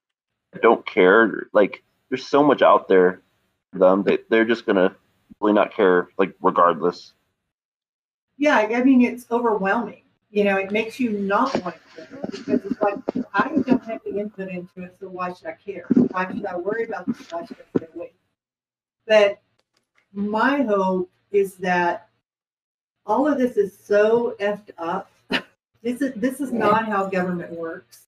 don't 0.61 0.85
care. 0.85 1.47
Like 1.53 1.83
there's 2.09 2.25
so 2.25 2.43
much 2.43 2.61
out 2.61 2.87
there 2.87 3.21
for 3.71 3.79
them 3.79 4.03
that 4.03 4.29
they're 4.29 4.45
just 4.45 4.65
gonna 4.65 4.95
really 5.43 5.53
not 5.53 5.73
care, 5.73 6.09
like 6.17 6.33
regardless. 6.41 7.13
Yeah, 8.37 8.57
I 8.57 8.83
mean 8.83 9.01
it's 9.01 9.25
overwhelming. 9.29 10.01
You 10.31 10.45
know, 10.45 10.57
it 10.57 10.71
makes 10.71 10.99
you 10.99 11.11
not 11.11 11.53
want 11.63 11.75
to 11.75 12.05
care 12.07 12.19
because 12.31 12.65
it's 12.65 12.81
like 12.81 12.97
I 13.33 13.49
don't 13.49 13.83
have 13.85 14.01
the 14.03 14.17
input 14.17 14.49
into 14.49 14.83
it, 14.83 14.95
so 14.99 15.07
why 15.07 15.31
should 15.33 15.47
I 15.47 15.53
care? 15.53 15.85
Why 16.11 16.27
should 16.31 16.45
I 16.45 16.55
worry 16.55 16.85
about 16.85 17.05
this? 17.05 17.31
Why 17.31 17.45
should 17.45 17.57
I 17.57 17.77
stay 17.77 17.87
away? 17.93 18.13
But 19.05 19.39
my 20.13 20.63
hope 20.63 21.11
is 21.31 21.55
that 21.55 22.09
all 23.05 23.27
of 23.27 23.37
this 23.37 23.57
is 23.57 23.77
so 23.77 24.35
effed 24.39 24.71
up. 24.77 25.11
This 25.83 26.01
is 26.01 26.13
this 26.15 26.39
is 26.39 26.51
not 26.51 26.87
how 26.87 27.07
government 27.07 27.51
works, 27.51 28.07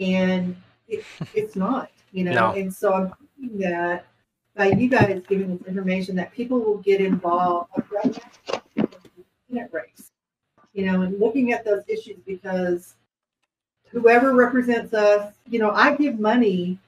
and 0.00 0.56
it, 0.88 1.04
it's 1.34 1.54
not. 1.54 1.90
You 2.12 2.24
know, 2.24 2.32
No. 2.32 2.52
and 2.52 2.72
so 2.74 2.94
I'm 2.94 3.08
hoping 3.08 3.58
that 3.58 4.06
by 4.56 4.70
you 4.70 4.88
guys 4.88 5.22
giving 5.28 5.56
this 5.56 5.66
information, 5.66 6.16
that 6.16 6.32
people 6.32 6.58
will 6.60 6.78
get 6.78 7.00
involved. 7.00 7.70
Now, 7.92 8.12
Senate 9.48 9.70
race, 9.72 10.12
you 10.72 10.86
know, 10.86 11.02
and 11.02 11.18
looking 11.18 11.52
at 11.52 11.64
those 11.64 11.82
issues 11.88 12.18
because 12.26 12.94
whoever 13.90 14.34
represents 14.34 14.94
us, 14.94 15.34
you 15.48 15.58
know, 15.58 15.70
I 15.70 15.96
give 15.96 16.18
money 16.18 16.78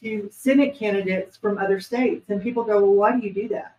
to 0.00 0.28
Senate 0.32 0.76
candidates 0.76 1.36
from 1.36 1.58
other 1.58 1.80
states, 1.80 2.30
and 2.30 2.42
people 2.42 2.64
go, 2.64 2.80
"Well, 2.80 2.94
why 2.94 3.12
do 3.18 3.26
you 3.26 3.32
do 3.32 3.48
that?" 3.48 3.76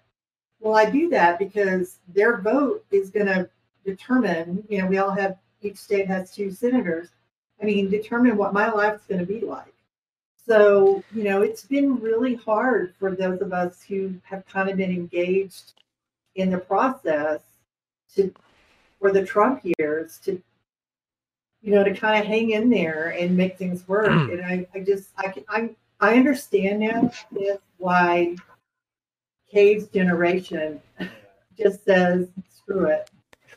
Well, 0.59 0.75
I 0.75 0.89
do 0.89 1.09
that 1.09 1.39
because 1.39 1.97
their 2.09 2.37
vote 2.37 2.85
is 2.91 3.09
going 3.09 3.25
to 3.25 3.49
determine. 3.85 4.63
You 4.69 4.79
know, 4.79 4.87
we 4.87 4.99
all 4.99 5.11
have 5.11 5.37
each 5.61 5.77
state 5.77 6.07
has 6.07 6.33
two 6.33 6.51
senators. 6.51 7.09
I 7.61 7.65
mean, 7.65 7.89
determine 7.89 8.37
what 8.37 8.53
my 8.53 8.71
life's 8.71 9.05
going 9.05 9.19
to 9.19 9.25
be 9.25 9.41
like. 9.41 9.73
So, 10.47 11.03
you 11.13 11.23
know, 11.23 11.41
it's 11.41 11.63
been 11.63 11.95
really 11.97 12.35
hard 12.35 12.95
for 12.99 13.15
those 13.15 13.41
of 13.41 13.53
us 13.53 13.83
who 13.83 14.13
have 14.23 14.45
kind 14.47 14.69
of 14.69 14.77
been 14.77 14.91
engaged 14.91 15.73
in 16.35 16.49
the 16.49 16.57
process 16.57 17.41
to 18.15 18.33
for 18.99 19.11
the 19.11 19.25
Trump 19.25 19.61
years 19.77 20.19
to 20.19 20.41
you 21.61 21.71
know 21.71 21.83
to 21.83 21.93
kind 21.93 22.19
of 22.19 22.25
hang 22.25 22.51
in 22.51 22.69
there 22.69 23.09
and 23.09 23.35
make 23.35 23.57
things 23.57 23.87
work. 23.87 24.07
Mm. 24.07 24.33
and 24.33 24.45
I, 24.45 24.67
I 24.73 24.79
just 24.79 25.09
I 25.17 25.29
can 25.29 25.43
I 25.49 25.69
I 25.99 26.15
understand 26.15 26.79
now 26.79 27.11
why 27.77 28.35
Cade's 29.51 29.87
generation 29.87 30.81
just 31.57 31.83
says 31.85 32.27
screw 32.49 32.85
it. 32.85 33.09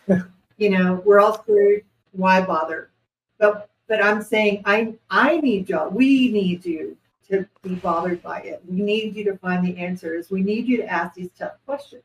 you 0.59 0.70
know, 0.70 1.03
we're 1.05 1.20
all 1.20 1.38
screwed. 1.42 1.85
Why 2.12 2.40
bother? 2.42 2.90
But 3.38 3.68
but 3.88 4.03
I'm 4.03 4.23
saying 4.23 4.62
I 4.64 4.94
I 5.11 5.38
need 5.38 5.68
y'all. 5.68 5.90
We 5.90 6.31
need 6.33 6.64
you 6.64 6.97
to 7.29 7.47
be 7.62 7.75
bothered 7.77 8.23
by 8.23 8.40
it. 8.40 8.62
We 8.68 8.83
need 8.83 9.16
you 9.16 9.25
to 9.25 9.37
find 9.38 9.66
the 9.66 9.77
answers. 9.79 10.31
We 10.31 10.42
need 10.42 10.66
you 10.66 10.77
to 10.79 10.87
ask 10.87 11.14
these 11.14 11.31
tough 11.38 11.55
questions. 11.64 12.03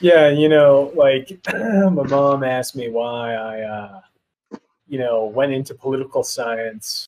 Yeah, 0.00 0.28
you 0.28 0.48
know, 0.48 0.92
like 0.94 1.38
my 1.52 2.02
mom 2.02 2.44
asked 2.44 2.76
me 2.76 2.88
why 2.88 3.34
I, 3.34 3.60
uh, 3.62 4.00
you 4.88 4.98
know, 4.98 5.26
went 5.26 5.52
into 5.52 5.74
political 5.74 6.22
science. 6.22 7.06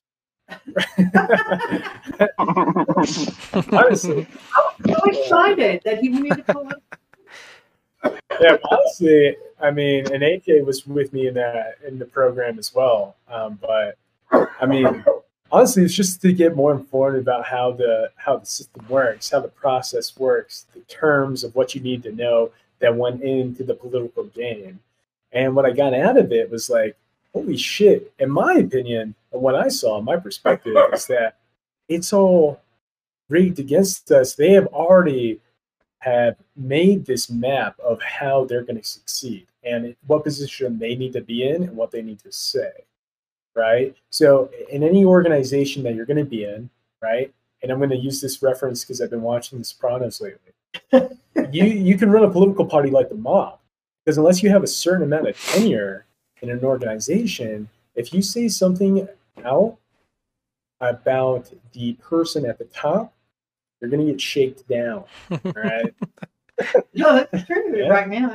honestly, 3.71 4.27
I'm 4.55 4.87
so 4.87 5.03
excited 5.05 5.81
that 5.83 5.99
he 5.99 6.09
wanted 6.09 6.45
to 6.45 6.59
up. 6.59 8.15
yeah, 8.39 8.57
honestly, 8.71 9.35
I 9.59 9.71
mean, 9.71 10.11
and 10.11 10.23
AJ 10.23 10.65
was 10.65 10.85
with 10.85 11.13
me 11.13 11.27
in 11.27 11.33
that 11.35 11.77
in 11.85 11.99
the 11.99 12.05
program 12.05 12.59
as 12.59 12.73
well. 12.73 13.15
Um, 13.29 13.59
but 13.61 13.97
I 14.31 14.65
mean, 14.65 15.03
honestly, 15.51 15.83
it's 15.83 15.93
just 15.93 16.21
to 16.21 16.33
get 16.33 16.55
more 16.55 16.73
informed 16.73 17.17
about 17.17 17.45
how 17.45 17.71
the 17.71 18.11
how 18.15 18.37
the 18.37 18.45
system 18.45 18.85
works, 18.87 19.31
how 19.31 19.39
the 19.39 19.47
process 19.47 20.17
works, 20.17 20.65
the 20.73 20.81
terms 20.81 21.43
of 21.43 21.55
what 21.55 21.73
you 21.73 21.81
need 21.81 22.03
to 22.03 22.11
know 22.11 22.51
that 22.79 22.95
went 22.95 23.21
into 23.23 23.63
the 23.63 23.73
political 23.73 24.25
game. 24.25 24.79
And 25.31 25.55
what 25.55 25.65
I 25.65 25.71
got 25.71 25.93
out 25.93 26.17
of 26.17 26.31
it 26.31 26.49
was 26.49 26.69
like, 26.69 26.95
holy 27.33 27.57
shit! 27.57 28.13
In 28.19 28.29
my 28.29 28.53
opinion, 28.53 29.15
and 29.31 29.41
what 29.41 29.55
I 29.55 29.67
saw, 29.69 29.99
my 30.01 30.17
perspective 30.17 30.75
is 30.93 31.07
that 31.07 31.37
it's 31.89 32.13
all 32.13 32.61
rigged 33.29 33.59
against 33.59 34.11
us. 34.11 34.35
They 34.35 34.51
have 34.51 34.67
already 34.67 35.39
have 36.07 36.35
made 36.55 37.05
this 37.05 37.29
map 37.29 37.79
of 37.79 38.01
how 38.01 38.45
they're 38.45 38.63
going 38.63 38.79
to 38.79 38.87
succeed 38.87 39.47
and 39.63 39.95
what 40.05 40.23
position 40.23 40.79
they 40.79 40.95
need 40.95 41.13
to 41.13 41.21
be 41.21 41.47
in 41.47 41.63
and 41.63 41.75
what 41.75 41.91
they 41.91 42.01
need 42.01 42.19
to 42.19 42.31
say 42.31 42.71
right? 43.55 43.95
So 44.11 44.51
in 44.69 44.83
any 44.83 45.03
organization 45.03 45.81
that 45.81 45.95
you're 45.95 46.05
going 46.05 46.17
to 46.17 46.23
be 46.23 46.43
in 46.43 46.69
right 47.01 47.33
and 47.61 47.71
i'm 47.71 47.77
going 47.77 47.89
to 47.89 47.95
use 47.95 48.21
this 48.21 48.41
reference 48.41 48.83
because 48.83 49.01
i've 49.01 49.09
been 49.09 49.21
watching 49.21 49.59
the 49.59 49.65
sopranos 49.65 50.21
lately 50.21 51.17
you 51.51 51.65
you 51.65 51.97
can 51.97 52.11
run 52.11 52.23
a 52.23 52.29
political 52.29 52.65
party 52.65 52.89
like 52.89 53.09
the 53.09 53.15
mob 53.15 53.59
because 54.03 54.17
unless 54.17 54.41
you 54.41 54.49
have 54.49 54.63
a 54.63 54.67
certain 54.67 55.03
amount 55.03 55.27
of 55.27 55.39
tenure 55.39 56.05
in 56.41 56.49
an 56.49 56.63
organization 56.63 57.67
if 57.95 58.13
you 58.13 58.21
say 58.21 58.47
something 58.47 59.07
out 59.45 59.77
about 60.81 61.51
the 61.73 61.93
person 61.93 62.45
at 62.45 62.57
the 62.57 62.65
top 62.65 63.13
you're 63.81 63.89
going 63.89 64.05
to 64.05 64.11
get 64.11 64.21
shaked 64.21 64.67
down 64.67 65.03
right 65.55 65.93
No, 66.93 67.13
that's 67.31 67.45
true. 67.45 67.77
Yeah. 67.77 67.87
Right 67.89 68.07
now, 68.07 68.33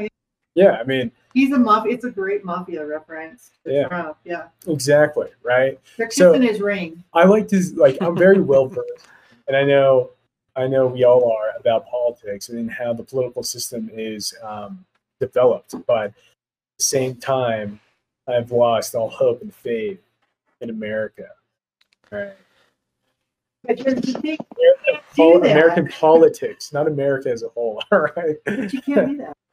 yeah 0.55 0.73
i 0.81 0.85
mean 0.85 1.11
he's 1.35 1.51
a 1.53 1.59
mafia. 1.59 1.95
It's 1.95 2.05
a 2.05 2.11
great 2.11 2.45
mafia 2.45 2.85
reference. 2.87 3.51
Yeah. 3.65 3.89
Trump, 3.89 4.19
yeah. 4.25 4.49
exactly 4.69 5.29
right 5.43 5.81
They're 5.97 6.11
So- 6.11 6.33
kissing 6.33 6.47
his 6.47 6.61
ring. 6.61 7.03
I 7.15 7.25
like 7.25 7.49
to 7.49 7.61
like 7.75 7.99
I'm 8.01 8.17
very 8.17 8.41
well 8.53 8.67
versed, 8.67 9.07
and 9.49 9.57
I 9.57 9.65
know 9.65 10.11
I 10.55 10.67
know 10.67 10.87
we 10.87 11.05
all 11.05 11.33
are 11.33 11.59
about 11.59 11.87
politics 11.89 12.51
and 12.51 12.71
how 12.71 12.93
the 12.93 13.03
political 13.03 13.43
system 13.43 13.91
is 13.95 14.35
um, 14.43 14.85
developed. 15.19 15.75
But 15.87 16.09
at 16.09 16.15
the 16.79 16.85
same 16.85 17.17
time, 17.17 17.81
I've 18.29 18.53
lost 18.53 18.95
all 18.95 19.09
hope 19.09 19.41
and 19.41 19.55
faith 19.55 20.01
in 20.61 20.69
America. 20.69 21.29
Right. 22.11 22.35
But 23.65 23.79
here's 23.79 24.03
the 24.03 24.13
thing, 24.13 24.37
American, 24.59 24.95
do 24.95 25.01
pol- 25.17 25.39
American 25.39 25.89
politics, 25.89 26.73
not 26.73 26.87
America 26.87 27.31
as 27.31 27.43
a 27.43 27.49
whole. 27.49 27.83
All 27.93 28.01
right. 28.01 28.37
but 28.45 28.73
you 28.73 28.83
can't 28.83 29.11
do 29.11 29.17
that. 29.19 29.37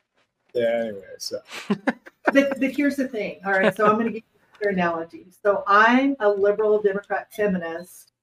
Yeah. 0.55 0.85
Anyway, 0.87 1.03
so 1.19 1.37
but, 1.67 2.33
but 2.33 2.71
here's 2.71 2.95
the 2.95 3.07
thing. 3.07 3.39
All 3.45 3.51
right, 3.51 3.75
so 3.77 3.85
I'm 3.85 3.99
going 3.99 4.07
to 4.07 4.13
give 4.13 4.23
you 4.23 4.49
your 4.63 4.71
analogy. 4.71 5.27
So 5.43 5.63
I'm 5.67 6.15
a 6.21 6.27
liberal 6.27 6.81
Democrat 6.81 7.31
feminist 7.31 8.13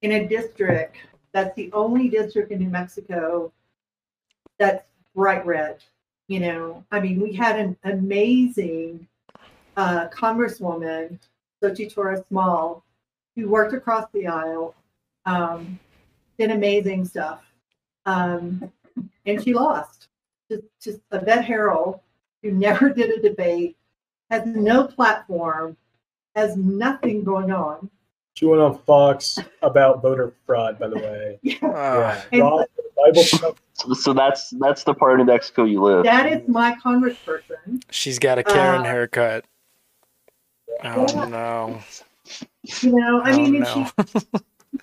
in 0.00 0.12
a 0.12 0.26
district 0.26 0.96
that's 1.32 1.54
the 1.56 1.70
only 1.74 2.08
district 2.08 2.50
in 2.50 2.60
New 2.60 2.70
Mexico 2.70 3.52
that's 4.58 4.86
bright 5.14 5.44
red. 5.44 5.84
You 6.28 6.40
know, 6.40 6.84
I 6.92 7.00
mean, 7.00 7.20
we 7.20 7.34
had 7.34 7.58
an 7.58 7.76
amazing 7.84 9.06
uh, 9.76 10.08
congresswoman, 10.08 11.18
Xochitl 11.62 11.92
Torres 11.92 12.20
Small, 12.28 12.84
who 13.36 13.48
worked 13.48 13.74
across 13.74 14.06
the 14.12 14.26
aisle, 14.26 14.74
um, 15.26 15.78
did 16.40 16.50
amazing 16.50 17.04
stuff, 17.04 17.42
um, 18.06 18.72
and 19.26 19.42
she 19.44 19.52
lost. 19.52 20.08
Just, 20.50 20.62
just 20.82 21.00
Yvette 21.12 21.44
Herrell, 21.44 22.00
who 22.42 22.50
never 22.52 22.88
did 22.94 23.10
a 23.10 23.20
debate, 23.20 23.76
has 24.30 24.46
no 24.46 24.84
platform, 24.86 25.76
has 26.34 26.56
nothing 26.56 27.22
going 27.24 27.52
on. 27.52 27.90
She 28.34 28.46
went 28.46 28.62
on 28.62 28.78
Fox 28.78 29.38
about 29.60 30.00
voter 30.00 30.32
fraud, 30.46 30.78
by 30.78 30.88
the 30.88 30.96
way. 30.96 31.38
Yeah. 31.42 31.56
Ah, 31.62 32.24
And 32.32 32.40
Rob, 32.42 32.66
So, 33.74 33.92
so 33.94 34.12
that's 34.14 34.50
that's 34.58 34.84
the 34.84 34.94
part 34.94 35.12
of 35.20 35.26
New 35.26 35.30
Mexico 35.32 35.64
you 35.64 35.82
live. 35.82 36.04
that 36.04 36.30
is 36.32 36.48
my 36.48 36.74
congressperson. 36.82 37.82
she's 37.90 38.18
got 38.18 38.38
a 38.38 38.42
Karen 38.44 38.80
Uh, 38.80 38.84
haircut. 38.84 39.44
Oh 40.84 41.06
Yeah. 41.14 41.24
no. 41.26 41.80
You 42.82 42.92
know, 42.92 43.20
I 43.22 43.32
oh, 43.32 43.36
mean, 43.36 43.60
no. 43.60 43.86
she, 44.06 44.20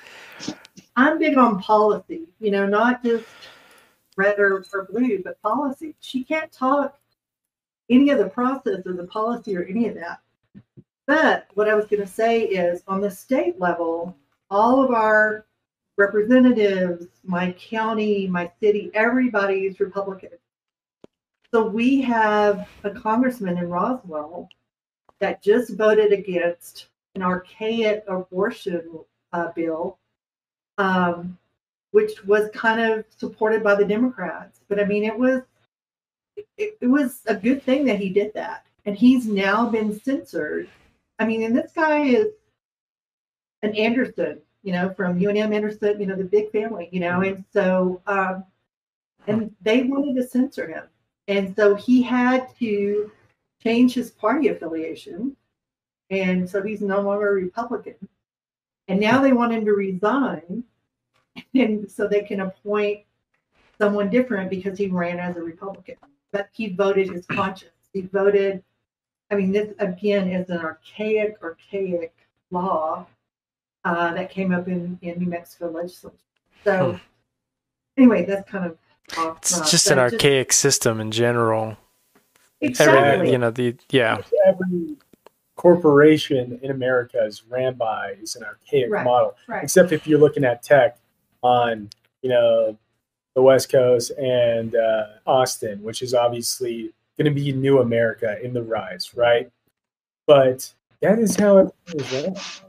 I'm 0.97 1.19
big 1.19 1.37
on 1.37 1.59
policy, 1.59 2.23
you 2.39 2.49
know, 2.49 2.65
not 2.65 3.03
just 3.03 3.27
red 4.17 4.39
or, 4.39 4.65
or 4.73 4.89
blue, 4.91 5.21
but 5.23 5.39
policy. 5.43 5.95
She 5.99 6.23
can't 6.23 6.51
talk 6.51 6.97
any 7.87 8.09
of 8.09 8.17
the 8.17 8.29
process 8.29 8.81
or 8.83 8.93
the 8.93 9.05
policy 9.05 9.55
or 9.55 9.63
any 9.63 9.87
of 9.87 9.93
that. 9.93 10.21
But 11.05 11.47
what 11.53 11.69
I 11.69 11.75
was 11.75 11.85
going 11.85 12.01
to 12.01 12.07
say 12.07 12.41
is 12.41 12.81
on 12.87 12.99
the 12.99 13.11
state 13.11 13.59
level, 13.59 14.17
all 14.49 14.83
of 14.83 14.89
our 14.89 15.45
representatives, 15.97 17.05
my 17.23 17.51
county, 17.53 18.27
my 18.27 18.51
city, 18.59 18.89
everybody 18.95 19.67
is 19.67 19.79
Republican. 19.79 20.31
So 21.53 21.67
we 21.67 22.01
have 22.01 22.67
a 22.83 22.89
congressman 22.89 23.59
in 23.59 23.69
Roswell 23.69 24.49
that 25.19 25.43
just 25.43 25.77
voted 25.77 26.11
against 26.11 26.87
an 27.13 27.21
archaic 27.21 28.03
abortion 28.07 28.99
uh, 29.31 29.51
bill 29.55 29.99
um, 30.77 31.37
which 31.91 32.23
was 32.25 32.49
kind 32.53 32.79
of 32.79 33.05
supported 33.15 33.63
by 33.63 33.75
the 33.75 33.85
Democrats. 33.85 34.61
But 34.67 34.79
I 34.79 34.85
mean, 34.85 35.03
it 35.03 35.17
was 35.17 35.41
it, 36.57 36.77
it 36.81 36.87
was 36.87 37.21
a 37.27 37.35
good 37.35 37.63
thing 37.63 37.85
that 37.85 37.99
he 37.99 38.09
did 38.09 38.33
that, 38.33 38.65
and 38.85 38.95
he's 38.95 39.25
now 39.27 39.69
been 39.69 39.99
censored. 39.99 40.69
I 41.19 41.25
mean, 41.25 41.43
and 41.43 41.57
this 41.57 41.71
guy 41.73 42.03
is 42.03 42.27
an 43.63 43.75
Anderson, 43.75 44.39
you 44.63 44.71
know, 44.71 44.93
from 44.93 45.19
UNM 45.19 45.53
Anderson, 45.53 45.99
you 45.99 46.05
know, 46.05 46.15
the 46.15 46.23
big 46.23 46.51
family, 46.51 46.89
you 46.91 46.99
know, 46.99 47.21
and 47.21 47.43
so 47.51 48.01
um, 48.07 48.43
and 49.25 49.53
they 49.61 49.83
wanted 49.83 50.15
to 50.15 50.27
censor 50.27 50.67
him, 50.67 50.83
and 51.27 51.55
so 51.55 51.75
he 51.75 52.01
had 52.01 52.55
to 52.59 53.11
change 53.63 53.93
his 53.93 54.11
party 54.11 54.49
affiliation, 54.49 55.35
and 56.09 56.47
so 56.49 56.61
he's 56.61 56.81
no 56.81 57.01
longer 57.01 57.29
a 57.29 57.33
Republican. 57.33 57.95
And 58.87 58.99
now 58.99 59.21
they 59.21 59.33
want 59.33 59.53
him 59.53 59.65
to 59.65 59.73
resign 59.73 60.63
and 61.53 61.89
so 61.89 62.07
they 62.07 62.21
can 62.21 62.41
appoint 62.41 63.01
someone 63.77 64.09
different 64.09 64.49
because 64.49 64.77
he 64.77 64.87
ran 64.87 65.19
as 65.19 65.37
a 65.37 65.41
Republican. 65.41 65.95
But 66.31 66.49
he 66.51 66.69
voted 66.73 67.09
his 67.09 67.25
conscience. 67.25 67.71
He 67.93 68.01
voted. 68.01 68.63
I 69.31 69.35
mean, 69.35 69.51
this 69.51 69.73
again 69.79 70.29
is 70.29 70.49
an 70.49 70.59
archaic, 70.59 71.37
archaic 71.43 72.15
law 72.51 73.05
uh, 73.85 74.13
that 74.13 74.29
came 74.29 74.53
up 74.53 74.67
in 74.67 74.97
in 75.01 75.19
New 75.19 75.27
Mexico 75.27 75.69
legislature. 75.69 76.15
So 76.63 76.99
anyway, 77.97 78.25
that's 78.25 78.49
kind 78.49 78.65
of 78.65 78.77
off. 79.17 79.37
It's 79.37 79.71
just 79.71 79.87
but 79.87 79.93
an 79.93 79.99
archaic 79.99 80.51
system 80.53 80.99
in 80.99 81.11
general. 81.11 81.77
Exactly. 82.59 82.97
Everything, 82.97 83.33
you 83.33 83.37
know, 83.37 83.51
the 83.51 83.75
yeah. 83.89 84.21
Every 84.45 84.95
corporation 85.57 86.59
in 86.61 86.71
America 86.71 87.23
is 87.25 87.43
ran 87.49 87.73
by 87.73 88.15
is 88.21 88.35
an 88.35 88.43
archaic 88.43 88.89
Right. 88.89 89.03
model. 89.03 89.35
right. 89.47 89.63
except 89.63 89.91
if 89.91 90.07
you're 90.07 90.19
looking 90.19 90.45
at 90.45 90.63
tech 90.63 90.97
on 91.43 91.89
you 92.21 92.29
know 92.29 92.77
the 93.35 93.41
west 93.41 93.69
coast 93.71 94.11
and 94.17 94.75
uh, 94.75 95.05
austin 95.27 95.81
which 95.83 96.01
is 96.01 96.13
obviously 96.13 96.91
going 97.17 97.25
to 97.25 97.31
be 97.31 97.51
new 97.51 97.79
america 97.79 98.39
in 98.43 98.53
the 98.53 98.61
rise 98.63 99.13
right 99.15 99.51
but 100.25 100.73
that 101.01 101.19
is 101.19 101.35
how 101.35 101.57
it 101.59 101.69
is 101.87 102.61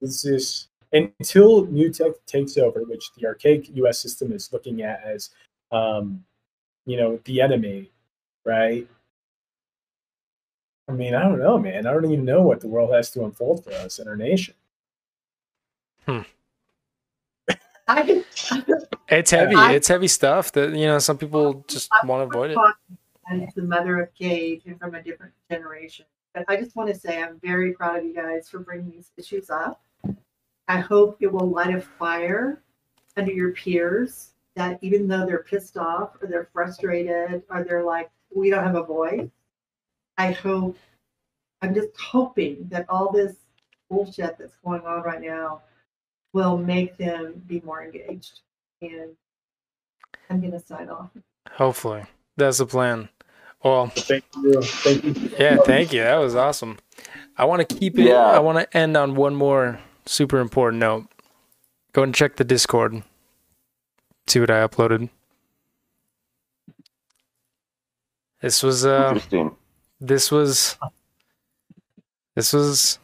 it's 0.00 0.22
just 0.22 0.68
until 0.92 1.66
new 1.66 1.92
tech 1.92 2.12
takes 2.26 2.56
over 2.56 2.80
which 2.84 3.12
the 3.16 3.26
archaic 3.26 3.68
us 3.76 4.00
system 4.00 4.32
is 4.32 4.52
looking 4.52 4.82
at 4.82 5.02
as 5.04 5.30
um, 5.70 6.24
you 6.86 6.96
know 6.96 7.20
the 7.24 7.40
enemy 7.40 7.90
right 8.44 8.86
i 10.88 10.92
mean 10.92 11.14
i 11.14 11.22
don't 11.22 11.38
know 11.38 11.58
man 11.58 11.86
i 11.86 11.92
don't 11.92 12.10
even 12.10 12.24
know 12.24 12.42
what 12.42 12.60
the 12.60 12.68
world 12.68 12.92
has 12.92 13.10
to 13.10 13.24
unfold 13.24 13.62
for 13.64 13.72
us 13.74 13.98
and 13.98 14.08
our 14.08 14.16
nation 14.16 14.54
hmm. 16.06 16.20
I 17.88 18.24
I 18.50 18.62
It's 19.08 19.30
heavy. 19.30 19.54
I- 19.54 19.72
it's 19.72 19.88
heavy 19.88 20.08
stuff 20.08 20.52
that 20.52 20.74
you 20.74 20.86
know 20.86 20.98
some 20.98 21.16
people 21.16 21.64
just 21.68 21.90
want 22.04 22.30
to 22.30 22.36
avoid 22.36 22.50
it. 22.50 22.58
as 23.30 23.54
the 23.54 23.62
mother 23.62 24.00
of 24.00 24.14
Cade 24.14 24.62
and 24.66 24.78
from 24.78 24.94
a 24.94 25.02
different 25.02 25.32
generation. 25.50 26.04
But 26.34 26.44
I 26.48 26.56
just 26.56 26.76
want 26.76 26.92
to 26.92 26.98
say 26.98 27.22
I'm 27.22 27.40
very 27.40 27.72
proud 27.72 28.00
of 28.00 28.04
you 28.04 28.14
guys 28.14 28.48
for 28.48 28.58
bringing 28.58 28.90
these 28.90 29.10
issues 29.16 29.48
up. 29.48 29.80
I 30.68 30.78
hope 30.80 31.16
it 31.20 31.32
will 31.32 31.48
light 31.48 31.74
a 31.74 31.80
fire 31.80 32.62
under 33.16 33.32
your 33.32 33.52
peers 33.52 34.32
that 34.54 34.78
even 34.82 35.08
though 35.08 35.24
they're 35.24 35.42
pissed 35.42 35.78
off 35.78 36.16
or 36.20 36.28
they're 36.28 36.50
frustrated 36.52 37.42
or 37.48 37.64
they're 37.64 37.84
like, 37.84 38.10
we 38.34 38.50
don't 38.50 38.64
have 38.64 38.74
a 38.76 38.82
voice, 38.82 39.30
I 40.18 40.32
hope, 40.32 40.76
I'm 41.62 41.74
just 41.74 41.88
hoping 41.98 42.66
that 42.70 42.86
all 42.88 43.10
this 43.10 43.36
bullshit 43.88 44.36
that's 44.38 44.56
going 44.64 44.82
on 44.82 45.02
right 45.02 45.20
now 45.20 45.62
will 46.32 46.58
make 46.58 46.96
them 46.96 47.42
be 47.46 47.60
more 47.64 47.82
engaged. 47.82 48.40
And 48.82 49.16
I'm 50.28 50.40
going 50.40 50.52
to 50.52 50.60
sign 50.60 50.90
off. 50.90 51.10
Hopefully, 51.52 52.04
that's 52.36 52.58
the 52.58 52.66
plan. 52.66 53.08
Well, 53.64 53.88
thank 53.88 54.24
you 54.36 54.62
thank 54.62 55.04
you 55.04 55.30
yeah, 55.38 55.56
thank 55.64 55.92
you. 55.92 56.00
That 56.02 56.16
was 56.16 56.36
awesome. 56.36 56.78
I 57.36 57.44
want 57.44 57.66
to 57.66 57.74
keep 57.76 57.98
it. 57.98 58.04
Yeah. 58.04 58.18
I 58.18 58.38
want 58.38 58.58
to 58.58 58.76
end 58.76 58.96
on 58.96 59.16
one 59.16 59.34
more 59.34 59.80
super 60.06 60.38
important 60.38 60.78
note. 60.80 61.06
Go 61.92 62.02
and 62.02 62.14
check 62.14 62.36
the 62.36 62.44
Discord. 62.44 63.02
See 64.28 64.38
what 64.38 64.50
I 64.50 64.66
uploaded. 64.66 65.08
This 68.40 68.62
was 68.62 68.86
uh 68.86 69.08
Interesting. 69.08 69.56
This 70.00 70.30
was 70.30 70.76
this 72.34 72.52
was 72.52 72.98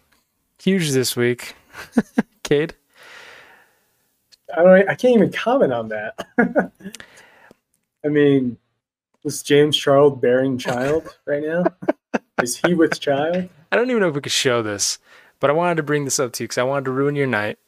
huge 0.62 0.90
this 0.92 1.16
week. 1.16 1.54
Cade. 2.42 2.74
I 4.56 4.62
don't. 4.62 4.88
I 4.88 4.94
can't 4.94 5.14
even 5.14 5.32
comment 5.32 5.72
on 5.72 5.88
that. 5.88 6.26
I 8.04 8.08
mean, 8.08 8.58
is 9.24 9.42
James 9.42 9.76
Charles 9.76 10.20
bearing 10.20 10.58
child 10.58 11.16
right 11.26 11.42
now? 11.42 11.64
is 12.42 12.56
he 12.58 12.74
with 12.74 13.00
child? 13.00 13.48
I 13.72 13.76
don't 13.76 13.90
even 13.90 14.02
know 14.02 14.08
if 14.08 14.14
we 14.14 14.20
could 14.20 14.30
show 14.30 14.62
this, 14.62 14.98
but 15.40 15.50
I 15.50 15.52
wanted 15.52 15.76
to 15.76 15.82
bring 15.82 16.04
this 16.04 16.20
up 16.20 16.32
to 16.34 16.44
you 16.44 16.48
because 16.48 16.58
I 16.58 16.62
wanted 16.62 16.84
to 16.84 16.92
ruin 16.92 17.16
your 17.16 17.26
night. 17.26 17.58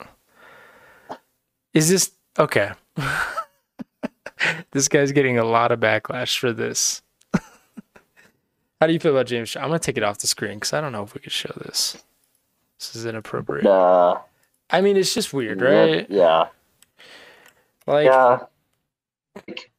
Is 1.75 1.89
this 1.89 2.13
okay? 2.39 2.73
this 4.71 4.89
guy's 4.89 5.13
getting 5.13 5.39
a 5.39 5.45
lot 5.45 5.73
of 5.73 5.81
backlash 5.81 6.39
for 6.39 6.53
this. 6.53 7.03
How 8.81 8.87
do 8.87 8.93
you 8.93 8.99
feel 8.99 9.13
about 9.13 9.27
James? 9.27 9.57
I'm 9.57 9.69
gonna 9.69 9.79
take 9.79 9.97
it 9.97 10.03
off 10.03 10.19
the 10.19 10.27
screen 10.27 10.55
because 10.55 10.73
I 10.73 10.81
don't 10.81 10.93
know 10.93 11.03
if 11.03 11.15
we 11.15 11.21
could 11.21 11.33
show 11.33 11.53
this. 11.57 12.03
This 12.79 12.95
is 12.95 13.07
inappropriate. 13.07 13.65
Nah. 13.65 14.21
I 14.71 14.81
mean, 14.81 14.97
it's 14.97 15.15
just 15.15 15.33
weird, 15.33 15.63
right? 15.63 16.07
Yeah. 16.11 16.49
Like, 17.87 18.07
yeah. 18.07 18.41
Like, 19.35 19.71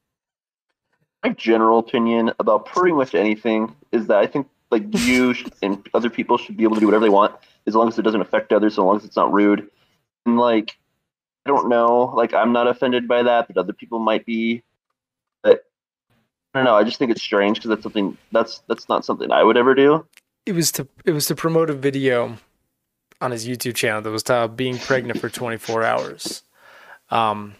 my 1.23 1.29
general 1.33 1.79
opinion 1.79 2.31
about 2.39 2.65
pretty 2.65 2.93
much 2.93 3.13
anything 3.13 3.75
is 3.91 4.07
that 4.07 4.17
I 4.17 4.27
think 4.27 4.47
like 4.71 4.83
you 4.91 5.35
and 5.61 5.87
other 5.93 6.09
people 6.09 6.37
should 6.37 6.57
be 6.57 6.63
able 6.63 6.75
to 6.75 6.79
do 6.79 6.87
whatever 6.87 7.05
they 7.05 7.09
want 7.09 7.35
as 7.67 7.75
long 7.75 7.87
as 7.87 7.99
it 7.99 8.03
doesn't 8.03 8.21
affect 8.21 8.53
others, 8.53 8.73
as 8.73 8.77
long 8.77 8.95
as 8.95 9.05
it's 9.05 9.15
not 9.15 9.31
rude. 9.31 9.69
And 10.25 10.37
like, 10.37 10.77
I 11.45 11.49
don't 11.49 11.69
know, 11.69 12.13
like 12.15 12.33
I'm 12.33 12.53
not 12.53 12.67
offended 12.67 13.07
by 13.07 13.23
that, 13.23 13.47
but 13.47 13.57
other 13.57 13.73
people 13.73 13.99
might 13.99 14.25
be. 14.25 14.63
I 16.53 16.59
don't 16.59 16.65
know. 16.65 16.75
I 16.75 16.83
just 16.83 16.97
think 16.97 17.11
it's 17.11 17.21
strange 17.21 17.57
because 17.57 17.69
that's 17.69 17.83
something 17.83 18.17
that's 18.31 18.59
that's 18.67 18.89
not 18.89 19.05
something 19.05 19.31
I 19.31 19.43
would 19.43 19.57
ever 19.57 19.75
do. 19.75 20.05
it 20.45 20.53
was 20.53 20.71
to 20.73 20.87
it 21.05 21.11
was 21.11 21.25
to 21.27 21.35
promote 21.35 21.69
a 21.69 21.73
video 21.73 22.37
on 23.21 23.31
his 23.31 23.47
YouTube 23.47 23.75
channel 23.75 24.01
that 24.01 24.09
was 24.09 24.23
titled 24.23 24.55
"Being 24.57 24.77
Pregnant 24.77 25.19
for 25.19 25.29
24 25.29 25.83
Hours." 25.83 26.43
Um, 27.09 27.55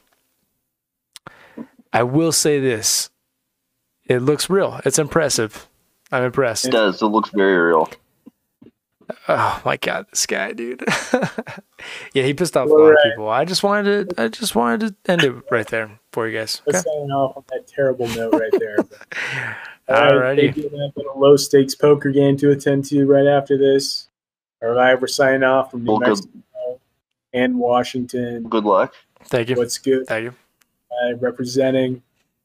I 1.93 2.04
will 2.04 2.32
say 2.32 2.60
this: 2.60 3.10
it 4.06 4.19
looks 4.19 4.50
real. 4.50 4.80
It's 4.86 5.00
impressive. 5.00 5.67
I'm 6.12 6.23
impressed. 6.23 6.65
It 6.65 6.71
does. 6.71 7.02
It 7.02 7.06
looks 7.08 7.30
very 7.32 7.58
real. 7.58 7.89
Oh 9.30 9.62
my 9.66 9.76
god, 9.78 10.06
this 10.10 10.26
guy, 10.26 10.54
dude. 10.54 10.84
yeah, 12.13 12.24
he 12.24 12.34
pissed 12.34 12.56
off 12.56 12.70
a 12.70 12.72
lot 12.74 12.92
of 12.92 12.98
people. 13.04 13.30
I 13.30 13.44
just 13.46 13.62
wanted 13.63 14.10
to 14.16 14.22
I 14.24 14.28
just 14.30 14.56
wanted 14.56 14.96
to 15.06 15.12
end 15.12 15.24
it 15.24 15.34
right 15.52 15.68
there 15.68 16.00
for 16.13 16.28
you 16.28 16.38
guys. 16.38 16.62
Okay. 16.68 16.78
Let's 16.78 16.88
off 16.88 17.38
on 17.38 17.44
that 17.50 17.68
terrible 17.68 18.08
note 18.10 18.34
right 18.34 18.52
there. 18.58 18.78
Alrighty. 19.90 20.54
Thank 20.54 20.58
you. 20.58 20.70
We 20.72 20.80
have 20.80 20.92
a 21.16 21.18
low 21.20 21.36
stakes 21.36 21.76
poker 21.76 22.12
game 22.12 22.38
to 22.38 22.52
attend 22.52 22.86
to 22.86 23.06
right 23.06 23.26
after 23.28 23.58
this. 23.58 24.08
All 24.62 24.70
right, 24.70 25.00
we're 25.00 25.08
signing 25.08 25.44
off 25.44 25.72
from 25.72 25.84
New 25.84 25.92
Well, 25.92 26.00
good, 26.00 26.10
Mexico 26.10 26.80
and 27.34 27.60
Washington. 27.60 28.44
good 28.44 28.63
luck. 28.66 28.94
Thank 29.26 29.50
you. 29.50 29.56
What's 29.56 29.78
good? 29.78 30.08
Thank 30.08 30.24
you. 30.24 30.34
Uh, 30.92 31.16
representing. 31.18 32.02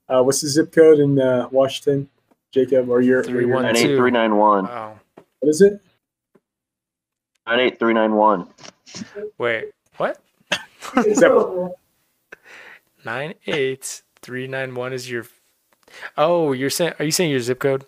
Uh, 0.09 0.23
what's 0.23 0.41
the 0.43 0.49
zip 0.49 0.73
code 0.73 0.99
in 0.99 1.19
uh, 1.19 1.49
Washington, 1.51 2.09
Jacob? 2.51 2.91
Or 2.91 3.01
your, 3.01 3.21
or 3.21 3.25
Three, 3.25 3.47
your 3.47 3.55
one, 3.55 3.63
Nine 3.63 3.75
two. 3.77 3.93
eight 3.93 3.97
three 3.97 4.11
nine 4.11 4.37
one. 4.37 4.65
Wow. 4.65 5.01
what 5.41 5.49
is 5.49 5.63
it? 5.63 5.81
Nine 7.47 7.61
eight 7.61 7.79
three 7.79 7.93
nine 7.93 8.15
one. 8.15 8.49
Wait, 9.39 9.73
what? 9.97 10.19
Seven. 11.15 11.73
Nine 13.05 13.35
eight 13.47 14.03
three 14.21 14.47
nine 14.47 14.75
one 14.75 14.93
is 14.93 15.11
your 15.11 15.27
Oh, 16.17 16.53
you're 16.53 16.71
saying 16.71 16.95
are 16.99 17.05
you 17.05 17.11
saying 17.11 17.31
your 17.31 17.41
zip 17.41 17.59
code? 17.59 17.85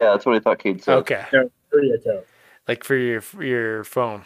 Yeah, 0.00 0.12
that's 0.12 0.26
what 0.26 0.36
I 0.36 0.40
thought 0.40 0.58
Cade 0.58 0.82
said. 0.82 0.96
Okay. 0.98 1.24
No, 1.32 1.50
area 1.72 1.98
code. 1.98 2.24
Like 2.68 2.84
for 2.84 2.96
your 2.96 3.20
for 3.20 3.42
your 3.42 3.84
phone. 3.84 4.24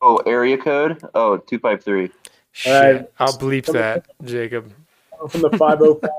Oh, 0.00 0.16
area 0.26 0.58
code? 0.58 1.00
Oh, 1.14 1.38
253. 1.38 2.10
Shit. 2.52 2.72
Alright. 2.72 3.10
I'll 3.18 3.32
bleep 3.38 3.66
that, 3.66 4.04
Jacob. 4.24 4.72
From 5.28 5.42
the 5.42 5.50
505 5.56 6.12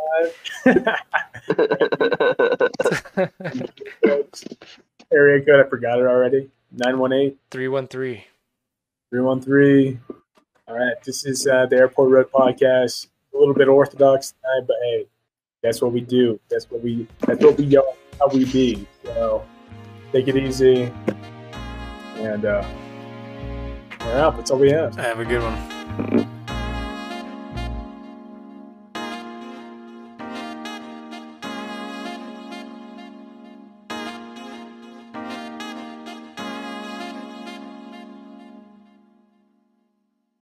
area 5.14 5.44
code. 5.46 5.66
I 5.66 5.70
forgot 5.70 6.00
it 6.00 6.06
already. 6.06 6.50
918 6.72 7.38
Three 7.52 7.68
one 7.68 7.88
three. 7.88 8.26
313. 9.12 10.02
All 10.68 10.76
right. 10.76 10.96
This 11.04 11.26
is 11.26 11.46
uh, 11.48 11.66
the 11.68 11.76
Airport 11.78 12.10
Road 12.10 12.32
podcast. 12.32 13.08
A 13.34 13.38
little 13.38 13.54
bit 13.54 13.68
orthodox 13.68 14.32
tonight, 14.34 14.68
but 14.68 14.76
hey, 14.84 15.08
that's 15.62 15.82
what 15.82 15.92
we 15.92 16.02
do. 16.02 16.40
That's 16.50 16.70
what 16.70 16.84
we 16.84 17.08
that's 17.22 17.44
what 17.44 17.58
we 17.58 17.66
go 17.66 17.96
how 18.20 18.28
we 18.28 18.46
be. 18.46 18.88
So 19.04 19.44
take 20.12 20.28
it 20.28 20.38
easy. 20.38 20.92
And 22.18 22.46
uh 22.46 22.64
we're 24.02 24.18
out. 24.20 24.36
That's 24.38 24.52
all 24.52 24.60
we 24.60 24.70
have. 24.70 24.96
Have 24.96 25.20
a 25.20 25.26
good 25.26 25.42
one. 25.42 26.30